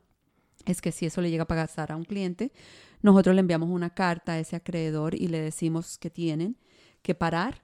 es 0.67 0.81
que 0.81 0.93
si 0.93 1.07
eso 1.07 1.21
le 1.21 1.31
llega 1.31 1.45
a 1.45 1.49
pasar 1.49 1.93
a 1.93 1.97
un 1.97 2.05
cliente, 2.05 2.53
nosotros 3.03 3.35
le 3.35 3.41
enviamos 3.41 3.71
una 3.71 3.91
carta 3.91 4.33
a 4.33 4.39
ese 4.39 4.57
acreedor 4.57 5.15
y 5.15 5.29
le 5.29 5.41
decimos 5.41 5.99
que 5.99 6.11
tienen 6.11 6.57
que 7.03 7.15
parar 7.15 7.63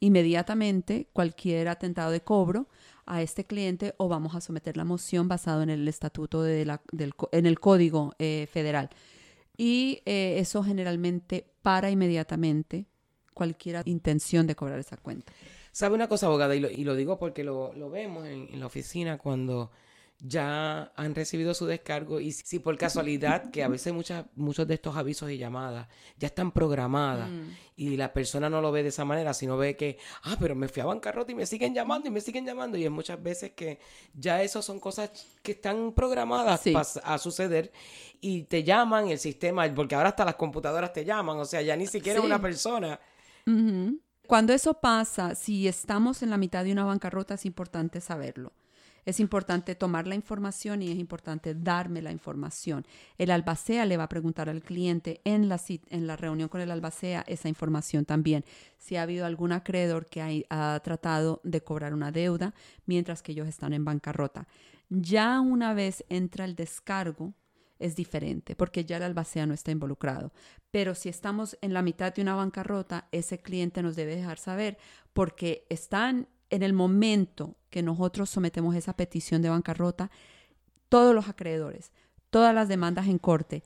inmediatamente 0.00 1.08
cualquier 1.12 1.68
atentado 1.68 2.10
de 2.10 2.22
cobro 2.22 2.68
a 3.06 3.22
este 3.22 3.44
cliente 3.44 3.94
o 3.98 4.08
vamos 4.08 4.34
a 4.34 4.40
someter 4.40 4.76
la 4.76 4.84
moción 4.84 5.28
basado 5.28 5.62
en 5.62 5.70
el 5.70 5.86
estatuto 5.86 6.42
de 6.42 6.64
la, 6.64 6.82
del, 6.90 7.12
en 7.32 7.46
el 7.46 7.60
código 7.60 8.14
eh, 8.18 8.48
federal. 8.50 8.90
Y 9.56 10.02
eh, 10.04 10.36
eso 10.38 10.64
generalmente 10.64 11.46
para 11.62 11.90
inmediatamente 11.90 12.86
cualquier 13.34 13.86
intención 13.86 14.46
de 14.46 14.56
cobrar 14.56 14.78
esa 14.78 14.96
cuenta. 14.96 15.32
¿Sabe 15.74 15.96
una 15.96 16.08
cosa, 16.08 16.26
abogada? 16.26 16.54
Y 16.54 16.60
lo, 16.60 16.70
y 16.70 16.84
lo 16.84 16.94
digo 16.94 17.18
porque 17.18 17.42
lo, 17.42 17.72
lo 17.74 17.90
vemos 17.90 18.24
en, 18.26 18.48
en 18.52 18.60
la 18.60 18.66
oficina 18.66 19.18
cuando 19.18 19.72
ya 20.20 20.92
han 20.94 21.14
recibido 21.16 21.52
su 21.52 21.66
descargo 21.66 22.20
y 22.20 22.30
si 22.30 22.60
por 22.60 22.78
casualidad, 22.78 23.50
que 23.50 23.64
a 23.64 23.68
veces 23.68 23.92
muchas, 23.92 24.24
muchos 24.36 24.66
de 24.68 24.74
estos 24.74 24.96
avisos 24.96 25.28
y 25.32 25.36
llamadas 25.36 25.88
ya 26.16 26.28
están 26.28 26.52
programadas 26.52 27.28
y 27.74 27.96
la 27.96 28.12
persona 28.12 28.48
no 28.48 28.60
lo 28.60 28.70
ve 28.70 28.84
de 28.84 28.90
esa 28.90 29.04
manera, 29.04 29.34
sino 29.34 29.56
ve 29.56 29.76
que, 29.76 29.98
ah, 30.22 30.36
pero 30.38 30.54
me 30.54 30.68
fui 30.68 30.80
a 30.80 30.86
bancarrota 30.86 31.32
y 31.32 31.34
me 31.34 31.44
siguen 31.46 31.74
llamando 31.74 32.06
y 32.08 32.12
me 32.12 32.20
siguen 32.20 32.46
llamando 32.46 32.78
y 32.78 32.84
es 32.84 32.90
muchas 32.92 33.20
veces 33.20 33.50
que 33.54 33.80
ya 34.14 34.40
eso 34.42 34.62
son 34.62 34.78
cosas 34.78 35.10
que 35.42 35.52
están 35.52 35.92
programadas 35.92 36.60
Sí. 36.60 36.72
a 37.02 37.18
suceder 37.18 37.72
y 38.20 38.44
te 38.44 38.62
llaman 38.62 39.08
el 39.08 39.18
sistema, 39.18 39.68
porque 39.74 39.96
ahora 39.96 40.10
hasta 40.10 40.24
las 40.24 40.36
computadoras 40.36 40.92
te 40.92 41.04
llaman, 41.04 41.36
o 41.38 41.44
sea, 41.44 41.60
ya 41.60 41.74
ni 41.76 41.88
siquiera 41.88 42.20
Sí. 42.20 42.24
una 42.26 42.40
persona. 42.40 43.00
Cuando 44.26 44.54
eso 44.54 44.74
pasa, 44.74 45.34
si 45.34 45.68
estamos 45.68 46.22
en 46.22 46.30
la 46.30 46.38
mitad 46.38 46.64
de 46.64 46.72
una 46.72 46.84
bancarrota, 46.84 47.34
es 47.34 47.44
importante 47.44 48.00
saberlo. 48.00 48.52
Es 49.04 49.20
importante 49.20 49.74
tomar 49.74 50.06
la 50.06 50.14
información 50.14 50.80
y 50.80 50.90
es 50.90 50.98
importante 50.98 51.54
darme 51.54 52.00
la 52.00 52.10
información. 52.10 52.86
El 53.18 53.30
albacea 53.30 53.84
le 53.84 53.98
va 53.98 54.04
a 54.04 54.08
preguntar 54.08 54.48
al 54.48 54.62
cliente 54.62 55.20
en 55.24 55.50
la, 55.50 55.60
en 55.90 56.06
la 56.06 56.16
reunión 56.16 56.48
con 56.48 56.62
el 56.62 56.70
albacea 56.70 57.22
esa 57.26 57.50
información 57.50 58.06
también. 58.06 58.46
Si 58.78 58.96
ha 58.96 59.02
habido 59.02 59.26
algún 59.26 59.52
acreedor 59.52 60.06
que 60.06 60.46
ha 60.48 60.80
tratado 60.82 61.42
de 61.44 61.62
cobrar 61.62 61.92
una 61.92 62.12
deuda 62.12 62.54
mientras 62.86 63.22
que 63.22 63.32
ellos 63.32 63.46
están 63.46 63.74
en 63.74 63.84
bancarrota. 63.84 64.48
Ya 64.88 65.40
una 65.40 65.74
vez 65.74 66.04
entra 66.08 66.46
el 66.46 66.54
descargo, 66.54 67.34
es 67.78 67.96
diferente 67.96 68.56
porque 68.56 68.84
ya 68.84 68.96
el 68.96 69.02
albacea 69.02 69.46
no 69.46 69.54
está 69.54 69.70
involucrado. 69.70 70.32
Pero 70.70 70.94
si 70.94 71.08
estamos 71.08 71.58
en 71.60 71.72
la 71.72 71.82
mitad 71.82 72.14
de 72.14 72.22
una 72.22 72.34
bancarrota, 72.34 73.08
ese 73.12 73.38
cliente 73.38 73.82
nos 73.82 73.96
debe 73.96 74.16
dejar 74.16 74.38
saber 74.38 74.78
porque 75.12 75.66
están 75.68 76.28
en 76.50 76.62
el 76.62 76.72
momento 76.72 77.56
que 77.70 77.82
nosotros 77.82 78.30
sometemos 78.30 78.76
esa 78.76 78.96
petición 78.96 79.42
de 79.42 79.50
bancarrota, 79.50 80.10
todos 80.88 81.14
los 81.14 81.28
acreedores, 81.28 81.92
todas 82.30 82.54
las 82.54 82.68
demandas 82.68 83.06
en 83.06 83.18
corte, 83.18 83.62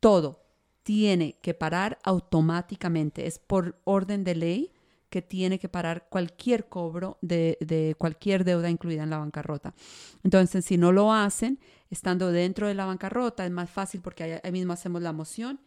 todo 0.00 0.42
tiene 0.82 1.38
que 1.42 1.54
parar 1.54 1.98
automáticamente. 2.02 3.26
Es 3.26 3.38
por 3.38 3.80
orden 3.84 4.24
de 4.24 4.34
ley 4.34 4.72
que 5.10 5.22
tiene 5.22 5.58
que 5.58 5.68
parar 5.68 6.06
cualquier 6.08 6.68
cobro 6.68 7.18
de, 7.20 7.96
cualquier 7.98 8.44
deuda 8.44 8.70
incluida 8.70 9.02
en 9.02 9.10
la 9.10 9.18
bancarrota. 9.18 9.74
Entonces, 10.22 10.64
si 10.64 10.78
no 10.78 10.92
lo 10.92 11.12
hacen, 11.12 11.58
estando 11.90 12.30
dentro 12.30 12.68
de 12.68 12.74
la 12.74 12.86
bancarrota, 12.86 13.44
es 13.44 13.50
más 13.50 13.68
fácil 13.68 14.00
porque 14.00 14.40
ahí, 14.42 14.52
mismo 14.52 14.72
hacemos 14.72 15.02
la 15.02 15.12
moción 15.12 15.60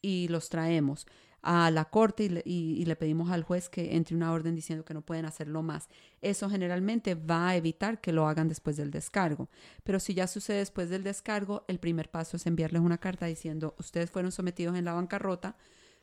y 0.00 0.28
los 0.28 0.48
traemos. 0.48 1.06
a 1.48 1.70
la 1.70 1.84
corte 1.84 2.24
y 2.44 2.84
le, 2.84 2.96
pedimos 2.96 3.30
al 3.30 3.44
juez 3.44 3.68
que 3.68 3.94
entre 3.94 4.16
una 4.16 4.32
orden 4.32 4.56
diciendo 4.56 4.84
que 4.84 4.94
no 4.94 5.02
pueden 5.02 5.26
hacerlo 5.26 5.62
más. 5.62 5.88
Eso 6.20 6.50
generalmente 6.50 7.14
va 7.14 7.50
a 7.50 7.56
evitar 7.56 8.00
que 8.00 8.12
lo 8.12 8.26
hagan 8.26 8.48
después 8.48 8.76
del 8.76 8.90
descargo. 8.90 9.48
Pero 9.84 10.00
si 10.00 10.12
ya 10.14 10.26
sucede 10.26 10.58
después 10.58 10.90
del 10.90 11.04
descargo, 11.04 11.64
el 11.68 11.78
primer 11.78 12.10
paso 12.10 12.36
es 12.36 12.46
enviarles 12.46 12.82
una 12.82 12.98
carta 12.98 13.26
diciendo, 13.26 13.76
ustedes 13.78 14.10
fueron 14.10 14.32
sometidos 14.32 14.76
en 14.76 14.84
la 14.84 14.94
bancarrota, 14.94 15.56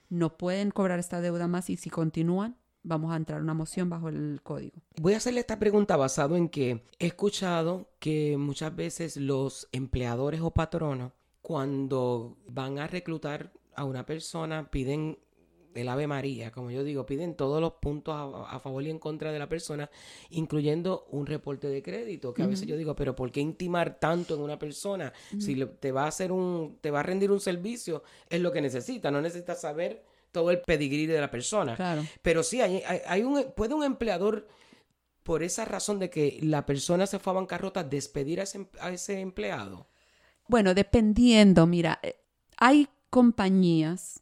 no 0.09 0.37
pueden 0.37 0.71
cobrar 0.71 0.99
esta 0.99 1.19
deuda 1.19 1.47
más 1.49 1.69
y 1.69 1.75
si 1.75 1.89
continúan, 1.89 2.55
vamos 2.83 3.13
a 3.13 3.15
entrar 3.15 3.41
una 3.41 3.53
moción 3.53 3.89
bajo 3.89 4.09
el 4.09 4.41
código. 4.43 4.75
Voy 5.01 5.13
a 5.13 5.17
hacerle 5.17 5.39
esta 5.39 5.59
pregunta 5.59 5.95
basado 5.97 6.35
en 6.35 6.49
que 6.49 6.83
he 6.99 7.07
escuchado 7.07 7.89
que 7.99 8.37
muchas 8.37 8.75
veces 8.75 9.17
los 9.17 9.67
empleadores 9.71 10.41
o 10.41 10.51
patronos, 10.51 11.13
cuando 11.41 12.37
van 12.47 12.79
a 12.79 12.87
reclutar 12.87 13.51
a 13.75 13.85
una 13.85 14.05
persona, 14.05 14.69
piden 14.69 15.17
el 15.73 15.89
Ave 15.89 16.07
María, 16.07 16.51
como 16.51 16.71
yo 16.71 16.83
digo, 16.83 17.05
piden 17.05 17.35
todos 17.35 17.59
los 17.59 17.73
puntos 17.73 18.15
a, 18.15 18.59
favor 18.59 18.83
y 18.83 18.89
en 18.89 18.99
contra 18.99 19.31
de 19.31 19.39
la 19.39 19.49
persona, 19.49 19.89
incluyendo 20.29 21.07
un 21.09 21.25
reporte 21.25 21.67
de 21.67 21.81
crédito, 21.81 22.33
que 22.33 22.43
a 22.43 22.47
veces 22.47 22.67
yo 22.67 22.77
digo, 22.77 22.95
pero 22.95 23.15
¿por 23.15 23.31
qué 23.31 23.41
intimar 23.41 23.99
tanto 23.99 24.35
en 24.35 24.41
una 24.41 24.59
persona? 24.59 25.11
Si 25.39 25.55
te 25.79 25.91
va 25.91 26.03
a 26.03 26.07
hacer 26.07 26.31
un, 26.31 26.77
te 26.79 26.91
va 26.91 26.99
a 26.99 27.03
rendir 27.03 27.31
un 27.31 27.39
servicio, 27.39 28.03
es 28.29 28.39
lo 28.39 28.51
que 28.51 28.61
necesita, 28.61 29.09
no 29.09 29.21
necesita 29.21 29.55
saber 29.55 30.03
todo 30.33 30.51
el 30.51 30.59
pedigrí 30.59 31.05
de 31.05 31.21
la 31.21 31.31
persona. 31.31 31.77
Claro. 31.77 32.05
Pero 32.21 32.43
sí, 32.43 32.59
hay, 32.59 32.83
hay, 33.07 33.23
un, 33.23 33.53
puede 33.55 33.73
un 33.73 33.85
empleador, 33.85 34.47
por 35.23 35.43
esa 35.43 35.63
razón 35.63 35.99
de 35.99 36.09
que 36.09 36.39
la 36.41 36.65
persona 36.65 37.07
se 37.07 37.19
fue 37.19 37.31
a 37.31 37.35
bancarrota, 37.35 37.83
despedir 37.85 38.41
a 38.41 38.43
ese, 38.43 38.67
a 38.81 38.91
ese 38.91 39.21
empleado. 39.21 39.87
Bueno, 40.49 40.73
dependiendo, 40.73 41.65
mira, 41.65 41.99
eh, 42.03 42.17
hay 42.57 42.89
compañías 43.09 44.21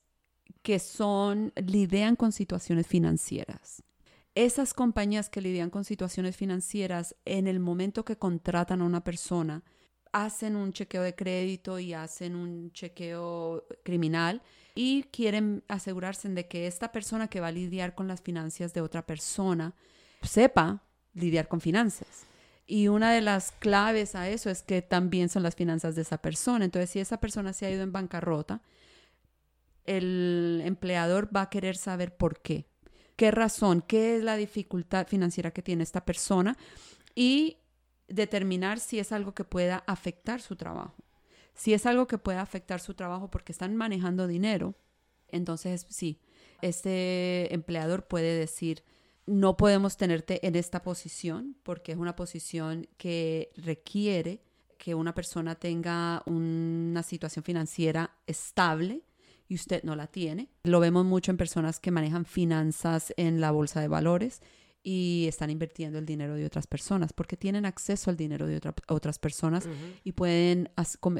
que 0.61 0.77
son, 0.77 1.53
lidian 1.55 2.15
con 2.15 2.31
situaciones 2.31 2.85
financieras. 2.85 3.81
Esas 4.35 4.73
compañías 4.73 5.29
que 5.29 5.41
lidian 5.41 5.69
con 5.69 5.83
situaciones 5.83 6.35
financieras, 6.35 7.15
en 7.25 7.47
el 7.47 7.59
momento 7.59 8.05
que 8.05 8.17
contratan 8.17 8.81
a 8.81 8.85
una 8.85 9.03
persona, 9.03 9.63
hacen 10.11 10.55
un 10.55 10.73
chequeo 10.73 11.03
de 11.03 11.15
crédito 11.15 11.79
y 11.79 11.93
hacen 11.93 12.35
un 12.35 12.71
chequeo 12.71 13.65
criminal 13.83 14.41
y 14.75 15.03
quieren 15.03 15.63
asegurarse 15.67 16.29
de 16.29 16.47
que 16.47 16.67
esta 16.67 16.91
persona 16.91 17.27
que 17.27 17.39
va 17.39 17.47
a 17.47 17.51
lidiar 17.51 17.95
con 17.95 18.07
las 18.07 18.21
finanzas 18.21 18.73
de 18.73 18.81
otra 18.81 19.05
persona 19.05 19.73
sepa 20.21 20.83
lidiar 21.13 21.47
con 21.47 21.61
finanzas. 21.61 22.25
Y 22.65 22.87
una 22.87 23.11
de 23.11 23.21
las 23.21 23.51
claves 23.51 24.15
a 24.15 24.29
eso 24.29 24.49
es 24.49 24.63
que 24.63 24.81
también 24.81 25.27
son 25.27 25.43
las 25.43 25.55
finanzas 25.55 25.95
de 25.95 26.03
esa 26.03 26.19
persona. 26.19 26.63
Entonces, 26.63 26.89
si 26.89 26.99
esa 26.99 27.19
persona 27.19 27.51
se 27.51 27.65
ha 27.65 27.71
ido 27.71 27.83
en 27.83 27.91
bancarrota, 27.91 28.61
el 29.85 30.61
empleador 30.63 31.35
va 31.35 31.43
a 31.43 31.49
querer 31.49 31.75
saber 31.75 32.15
por 32.15 32.41
qué, 32.41 32.67
qué 33.17 33.31
razón, 33.31 33.83
qué 33.85 34.15
es 34.15 34.23
la 34.23 34.37
dificultad 34.37 35.07
financiera 35.07 35.51
que 35.51 35.61
tiene 35.61 35.83
esta 35.83 36.05
persona 36.05 36.55
y 37.15 37.57
determinar 38.13 38.79
si 38.79 38.99
es 38.99 39.11
algo 39.11 39.33
que 39.33 39.43
pueda 39.43 39.83
afectar 39.87 40.41
su 40.41 40.55
trabajo. 40.55 41.03
Si 41.53 41.73
es 41.73 41.85
algo 41.85 42.07
que 42.07 42.17
pueda 42.17 42.41
afectar 42.41 42.79
su 42.79 42.93
trabajo 42.93 43.29
porque 43.29 43.51
están 43.51 43.75
manejando 43.75 44.27
dinero, 44.27 44.75
entonces 45.27 45.85
sí, 45.89 46.19
este 46.61 47.53
empleador 47.53 48.07
puede 48.07 48.37
decir, 48.37 48.83
no 49.25 49.57
podemos 49.57 49.97
tenerte 49.97 50.45
en 50.45 50.55
esta 50.55 50.81
posición 50.81 51.55
porque 51.63 51.91
es 51.91 51.97
una 51.97 52.15
posición 52.15 52.87
que 52.97 53.51
requiere 53.55 54.41
que 54.77 54.95
una 54.95 55.13
persona 55.13 55.55
tenga 55.55 56.23
una 56.25 57.03
situación 57.03 57.43
financiera 57.43 58.17
estable 58.25 59.03
y 59.47 59.55
usted 59.55 59.83
no 59.83 59.95
la 59.95 60.07
tiene. 60.07 60.49
Lo 60.63 60.79
vemos 60.79 61.05
mucho 61.05 61.29
en 61.29 61.37
personas 61.37 61.79
que 61.79 61.91
manejan 61.91 62.25
finanzas 62.25 63.13
en 63.17 63.41
la 63.41 63.51
bolsa 63.51 63.81
de 63.81 63.87
valores 63.87 64.41
y 64.83 65.25
están 65.27 65.49
invirtiendo 65.49 65.99
el 65.99 66.05
dinero 66.05 66.35
de 66.35 66.45
otras 66.45 66.67
personas 66.67 67.13
porque 67.13 67.37
tienen 67.37 67.65
acceso 67.65 68.09
al 68.09 68.17
dinero 68.17 68.47
de 68.47 68.59
otras 68.87 69.19
personas 69.19 69.67
y 70.03 70.11
pueden, 70.13 70.69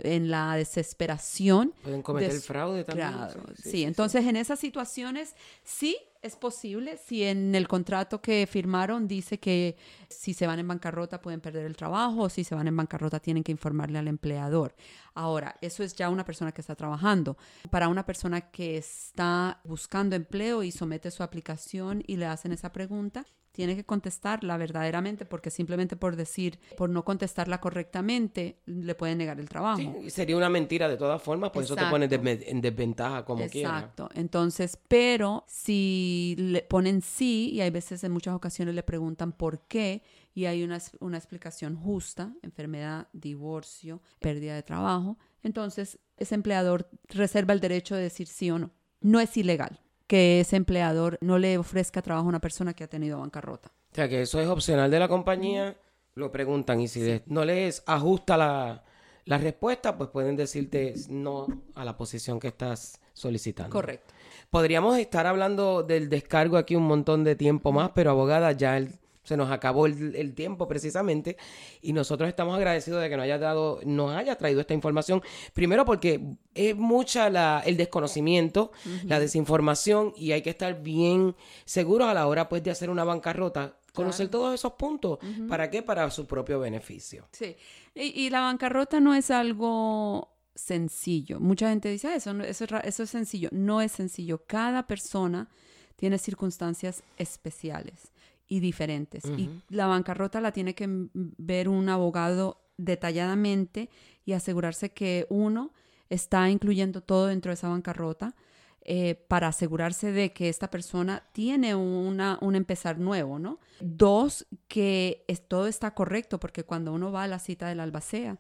en 0.04 0.32
la 0.32 0.56
desesperación... 0.56 1.74
Pueden 1.84 2.02
cometer 2.02 2.32
el 2.32 2.42
fraude 2.42 2.84
también. 2.84 3.14
sí, 3.56 3.84
entonces 3.84 4.26
en 4.26 4.36
esas 4.36 4.60
situaciones 4.60 5.36
sí 5.64 5.98
es 6.22 6.36
posible 6.36 6.98
si 6.98 7.24
en 7.24 7.56
el 7.56 7.68
contrato 7.68 8.22
que 8.22 8.48
firmaron 8.48 9.08
dice 9.08 9.40
que 9.40 9.76
si 10.08 10.34
se 10.34 10.46
van 10.46 10.60
en 10.60 10.68
bancarrota 10.68 11.22
pueden 11.22 11.42
perder 11.42 11.66
el 11.66 11.76
trabajo 11.76 12.24
o 12.24 12.30
si 12.30 12.44
se 12.44 12.54
van 12.54 12.68
en 12.68 12.78
bancarrota 12.78 13.20
tienen 13.20 13.44
que 13.44 13.52
informarle 13.52 13.98
al 13.98 14.08
empleador. 14.08 14.76
Ahora, 15.14 15.56
eso 15.62 15.84
es 15.84 15.96
ya 15.96 16.10
una 16.10 16.24
persona 16.24 16.52
que 16.52 16.62
está 16.62 16.76
trabajando. 16.76 17.38
Para 17.70 17.88
una 17.88 18.06
persona 18.06 18.52
que 18.52 18.78
está 18.78 19.60
buscando 19.64 20.16
empleo 20.16 20.64
y 20.64 20.72
somete 20.72 21.10
su 21.12 21.24
aplicación 21.24 22.04
y 22.06 22.18
le 22.18 22.28
hacen 22.28 22.52
esa 22.52 22.72
pregunta, 22.72 23.26
tiene 23.52 23.76
que 23.76 23.84
contestarla 23.84 24.58
verdaderamente 24.58 25.26
porque 25.26 25.50
simplemente 25.50 25.96
por 25.96 26.16
decir, 26.16 26.60
por 26.78 26.90
no 26.90 27.04
contestarla 27.04 27.60
correctamente, 27.60 28.58
le 28.66 28.96
pueden 28.96 29.18
negar 29.18 29.40
el 29.40 29.50
trabajo. 29.50 29.80
Sí, 29.80 30.10
sería 30.10 30.38
una 30.38 30.50
mentira 30.50 30.88
de 30.88 30.98
todas 30.98 31.22
formas, 31.22 31.52
por 31.52 31.64
eso 31.64 31.76
te 31.76 31.86
pones 31.86 32.12
en 32.12 32.62
desventaja 32.62 33.26
como 33.26 33.48
quieras. 33.48 33.84
Exacto. 33.84 34.10
Entonces, 34.14 34.78
pero 34.88 35.46
si 35.48 36.36
le 36.38 36.62
ponen 36.62 37.02
sí, 37.02 37.52
y 37.54 37.62
hay 37.62 37.70
veces 37.70 38.04
en 38.04 38.12
muchas 38.12 38.34
ocasiones 38.34 38.76
le 38.76 38.84
preguntan 38.84 39.32
por 39.32 39.68
qué, 39.68 40.04
y 40.34 40.46
hay 40.46 40.64
una, 40.64 40.80
una 41.00 41.18
explicación 41.18 41.76
justa, 41.76 42.34
enfermedad, 42.42 43.10
divorcio, 43.12 44.02
pérdida 44.20 44.56
de 44.56 44.64
trabajo, 44.64 45.18
entonces 45.44 46.00
ese 46.16 46.36
empleador 46.36 46.90
reserva 47.10 47.54
el 47.54 47.60
derecho 47.60 47.96
de 47.96 48.04
decir 48.04 48.28
sí 48.28 48.50
o 48.50 48.60
no. 48.60 48.72
No 49.02 49.20
es 49.20 49.36
ilegal 49.36 49.82
que 50.12 50.42
ese 50.42 50.58
empleador 50.58 51.18
no 51.22 51.38
le 51.38 51.58
ofrezca 51.58 52.02
trabajo 52.02 52.26
a 52.26 52.30
una 52.30 52.42
persona 52.42 52.74
que 52.74 52.84
ha 52.84 52.88
tenido 52.90 53.22
bancarrota. 53.22 53.70
O 53.94 53.96
sea, 53.96 54.10
que 54.10 54.22
eso 54.22 54.42
es 54.42 54.48
opcional 54.50 54.92
de 54.92 55.00
la 55.00 55.08
compañía, 55.08 55.78
lo 56.16 56.34
preguntan 56.34 56.82
y 56.82 56.90
si 56.90 57.22
no 57.28 57.46
les 57.46 57.82
ajusta 57.86 58.36
la, 58.36 58.84
la 59.24 59.38
respuesta, 59.38 59.98
pues 59.98 60.10
pueden 60.10 60.36
decirte 60.36 60.96
no 61.08 61.48
a 61.76 61.86
la 61.86 61.96
posición 61.96 62.42
que 62.42 62.50
estás 62.50 63.00
solicitando. 63.14 63.72
Correcto. 63.72 64.14
Podríamos 64.50 64.98
estar 64.98 65.28
hablando 65.28 65.82
del 65.82 66.10
descargo 66.10 66.58
aquí 66.58 66.76
un 66.76 66.88
montón 66.88 67.24
de 67.24 67.38
tiempo 67.38 67.72
más, 67.72 67.92
pero 67.96 68.12
abogada, 68.12 68.52
ya 68.52 68.76
el 68.76 68.90
se 69.24 69.38
nos 69.38 69.52
acabó 69.52 69.86
el, 69.86 70.34
tiempo 70.34 70.68
precisamente 70.68 71.38
y 71.82 71.94
nosotros 71.94 72.28
estamos 72.28 72.56
agradecidos 72.56 73.02
de 73.02 73.10
que 73.10 73.18
nos 73.18 73.26
haya 73.26 73.38
dado, 73.38 73.80
nos 73.86 74.16
haya 74.16 74.36
traído 74.36 74.62
esta 74.62 74.74
información. 74.74 75.22
Primero 75.54 75.86
porque 75.86 76.38
es 76.56 76.76
mucha 76.76 77.30
la, 77.30 77.62
el 77.66 77.78
desconocimiento, 77.78 78.72
la 79.06 79.20
desinformación 79.20 80.14
y 80.16 80.32
hay 80.32 80.42
que 80.42 80.50
estar 80.50 80.82
bien 80.82 81.36
seguros 81.66 82.08
a 82.08 82.14
la 82.14 82.28
hora 82.28 82.50
pues 82.50 82.64
de 82.64 82.72
hacer 82.72 82.90
una 82.90 83.04
bancarrota. 83.04 83.78
Conocer 83.94 84.30
todos 84.30 84.56
esos 84.56 84.74
puntos. 84.74 85.20
¿Para 85.50 85.70
qué? 85.70 85.84
Para 85.84 86.10
su 86.12 86.26
propio 86.26 86.60
beneficio. 86.62 87.28
Sí. 87.34 87.58
Y, 87.94 88.30
la 88.30 88.40
bancarrota 88.40 89.02
no 89.02 89.14
es 89.14 89.30
algo 89.30 90.30
sencillo. 90.56 91.42
Mucha 91.42 91.70
gente 91.70 91.90
dice, 91.90 92.08
ah, 92.08 92.16
eso, 92.16 92.32
eso, 92.42 92.66
eso 92.84 93.04
es 93.04 93.10
sencillo. 93.10 93.50
No 93.52 93.82
es 93.82 93.92
sencillo. 93.92 94.46
Cada 94.48 94.88
persona 94.88 95.50
tiene 95.98 96.18
circunstancias 96.18 97.04
especiales 97.18 98.12
y 98.52 98.60
diferentes. 98.60 99.24
Y 99.38 99.50
la 99.70 99.88
bancarrota 99.88 100.42
la 100.42 100.52
tiene 100.52 100.76
que 100.76 101.08
ver 101.14 101.70
un 101.70 101.88
abogado 101.88 102.62
detalladamente 102.76 103.90
y 104.26 104.34
asegurarse 104.34 104.92
que 104.92 105.26
uno 105.30 105.72
está 106.10 106.50
incluyendo 106.50 107.00
todo 107.00 107.28
dentro 107.28 107.52
de 107.52 107.54
esa 107.54 107.70
bancarrota 107.70 108.36
eh, 108.82 109.16
para 109.30 109.48
asegurarse 109.48 110.12
de 110.12 110.34
que 110.34 110.50
esta 110.50 110.70
persona 110.70 111.24
tiene 111.32 111.76
una, 111.76 112.40
un 112.42 112.56
empezar 112.56 113.00
nuevo, 113.00 113.40
¿no? 113.40 113.62
Dos, 113.80 114.46
que 114.68 115.24
todo 115.48 115.68
está 115.68 115.94
correcto, 115.94 116.38
porque 116.38 116.66
cuando 116.66 116.92
uno 116.92 117.10
va 117.10 117.24
a 117.24 117.28
la 117.28 117.40
cita 117.40 117.70
del 117.70 117.80
albacea, 117.80 118.36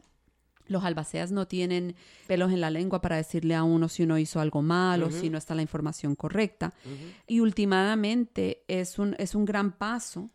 los 0.71 0.84
albaceas 0.84 1.31
no 1.31 1.47
tienen 1.47 1.95
pelos 2.27 2.51
en 2.51 2.62
la 2.62 2.69
lengua 2.69 3.01
para 3.01 3.17
decirle 3.17 3.55
a 3.55 3.63
uno 3.63 3.89
si 3.89 4.03
uno 4.03 4.17
hizo 4.17 4.39
algo 4.39 4.62
mal 4.62 5.03
o 5.03 5.12
si 5.12 5.29
no 5.29 5.38
está 5.38 5.53
la 5.53 5.62
información 5.62 6.15
correcta. 6.15 6.73
Y 7.27 7.39
últimamente 7.41 8.63
es 8.67 8.97
un, 8.97 9.15
es 9.19 9.36
un 9.36 9.45
gran 9.45 9.71
paso 9.73 10.29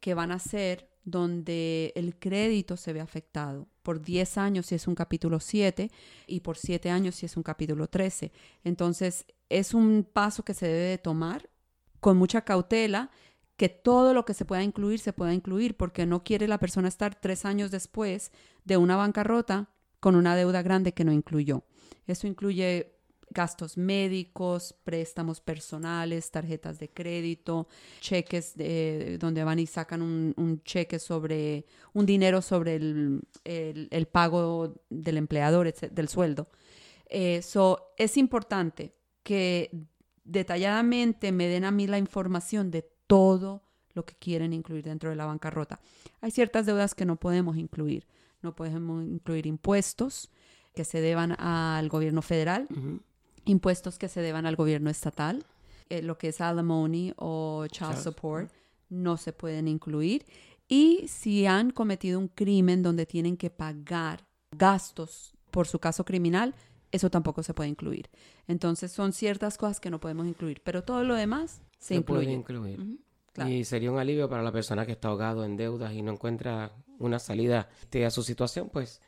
que 0.00 0.14
van 0.14 0.32
a 0.32 0.36
hacer 0.36 0.88
donde 1.04 1.92
el 1.96 2.18
crédito 2.18 2.76
se 2.76 2.92
ve 2.92 3.00
afectado. 3.00 3.68
Por 3.82 4.00
10 4.00 4.38
años 4.38 4.66
si 4.66 4.74
es 4.74 4.88
un 4.88 4.94
capítulo 4.94 5.38
7 5.38 5.90
y 6.26 6.40
por 6.40 6.56
7 6.56 6.90
años 6.90 7.16
si 7.16 7.26
es 7.26 7.36
un 7.36 7.42
capítulo 7.42 7.86
13. 7.86 8.32
Entonces 8.64 9.26
es 9.50 9.74
un 9.74 10.08
paso 10.10 10.42
que 10.42 10.54
se 10.54 10.66
debe 10.66 10.88
de 10.88 10.98
tomar 10.98 11.50
con 12.00 12.16
mucha 12.16 12.42
cautela 12.42 13.10
que 13.56 13.68
todo 13.68 14.14
lo 14.14 14.24
que 14.24 14.34
se 14.34 14.44
pueda 14.44 14.62
incluir 14.62 14.98
se 14.98 15.12
pueda 15.12 15.32
incluir, 15.32 15.76
porque 15.76 16.06
no 16.06 16.24
quiere 16.24 16.48
la 16.48 16.58
persona 16.58 16.88
estar 16.88 17.14
tres 17.14 17.44
años 17.44 17.70
después 17.70 18.32
de 18.64 18.76
una 18.76 18.96
bancarrota 18.96 19.70
con 20.04 20.16
una 20.16 20.36
deuda 20.36 20.60
grande 20.60 20.92
que 20.92 21.02
no 21.02 21.12
incluyó. 21.12 21.64
Eso 22.06 22.26
incluye 22.26 22.98
gastos 23.30 23.78
médicos, 23.78 24.74
préstamos 24.84 25.40
personales, 25.40 26.30
tarjetas 26.30 26.78
de 26.78 26.90
crédito, 26.90 27.68
cheques 28.02 28.54
de, 28.54 29.16
donde 29.18 29.44
van 29.44 29.60
y 29.60 29.66
sacan 29.66 30.02
un, 30.02 30.60
cheque 30.62 30.98
sobre, 30.98 31.64
un 31.94 32.04
dinero 32.04 32.42
sobre 32.42 32.74
el, 32.74 34.08
pago 34.12 34.74
del 34.90 35.16
empleador, 35.16 35.72
del 35.72 36.08
sueldo. 36.10 36.50
Eso 37.06 37.94
es 37.96 38.18
importante 38.18 38.92
que 39.22 39.70
detalladamente 40.22 41.32
me 41.32 41.48
den 41.48 41.64
a 41.64 41.70
mí 41.70 41.86
la 41.86 41.96
información 41.96 42.70
de 42.70 42.82
todo 43.06 43.62
lo 43.94 44.04
que 44.04 44.16
quieren 44.16 44.52
incluir 44.52 44.84
dentro 44.84 45.08
de 45.08 45.16
la 45.16 45.24
bancarrota. 45.24 45.80
Hay 46.20 46.30
ciertas 46.30 46.66
deudas 46.66 46.94
que 46.94 47.06
no 47.06 47.16
podemos 47.16 47.56
incluir. 47.56 48.06
No 48.44 48.54
podemos 48.54 49.02
incluir 49.04 49.46
impuestos 49.46 50.30
que 50.74 50.84
se 50.84 51.00
deban 51.00 51.32
al 51.40 51.88
gobierno 51.88 52.20
federal, 52.20 52.68
impuestos 53.46 53.98
que 53.98 54.08
se 54.08 54.20
deban 54.20 54.44
al 54.44 54.54
gobierno 54.54 54.90
estatal, 54.90 55.46
eh, 55.88 56.02
lo 56.02 56.18
que 56.18 56.28
es 56.28 56.42
alimony 56.42 57.14
o 57.16 57.66
child 57.68 57.96
support, 57.96 58.52
no 58.90 59.16
se 59.16 59.32
pueden 59.32 59.66
incluir. 59.66 60.26
Y 60.68 61.08
si 61.08 61.46
han 61.46 61.70
cometido 61.70 62.18
un 62.18 62.28
crimen 62.28 62.82
donde 62.82 63.06
tienen 63.06 63.38
que 63.38 63.48
pagar 63.48 64.26
gastos 64.52 65.34
por 65.50 65.66
su 65.66 65.78
caso 65.78 66.04
criminal, 66.04 66.54
eso 66.92 67.08
tampoco 67.10 67.42
se 67.42 67.54
puede 67.54 67.70
incluir. 67.70 68.10
Entonces 68.46 68.92
son 68.92 69.14
ciertas 69.14 69.56
cosas 69.56 69.80
que 69.80 69.88
no 69.88 70.00
podemos 70.00 70.26
incluir, 70.26 70.60
pero 70.62 70.84
todo 70.84 71.02
lo 71.02 71.14
demás 71.14 71.62
se, 71.78 71.94
incluye. 71.94 72.24
Puede 72.24 72.32
incluir. 72.34 72.98
Y 73.46 73.64
sería 73.64 73.90
un 73.90 73.98
alivio 73.98 74.28
para 74.28 74.42
la 74.42 74.52
persona 74.52 74.84
que 74.84 74.92
está 74.92 75.08
ahogado 75.08 75.44
en 75.44 75.56
deudas 75.56 75.94
y 75.94 76.02
no 76.02 76.12
encuentra 76.12 76.72
una 76.98 77.18
salida 77.18 77.68
a 78.06 78.10
su 78.10 78.22
situación, 78.22 78.68
pues 78.72 79.00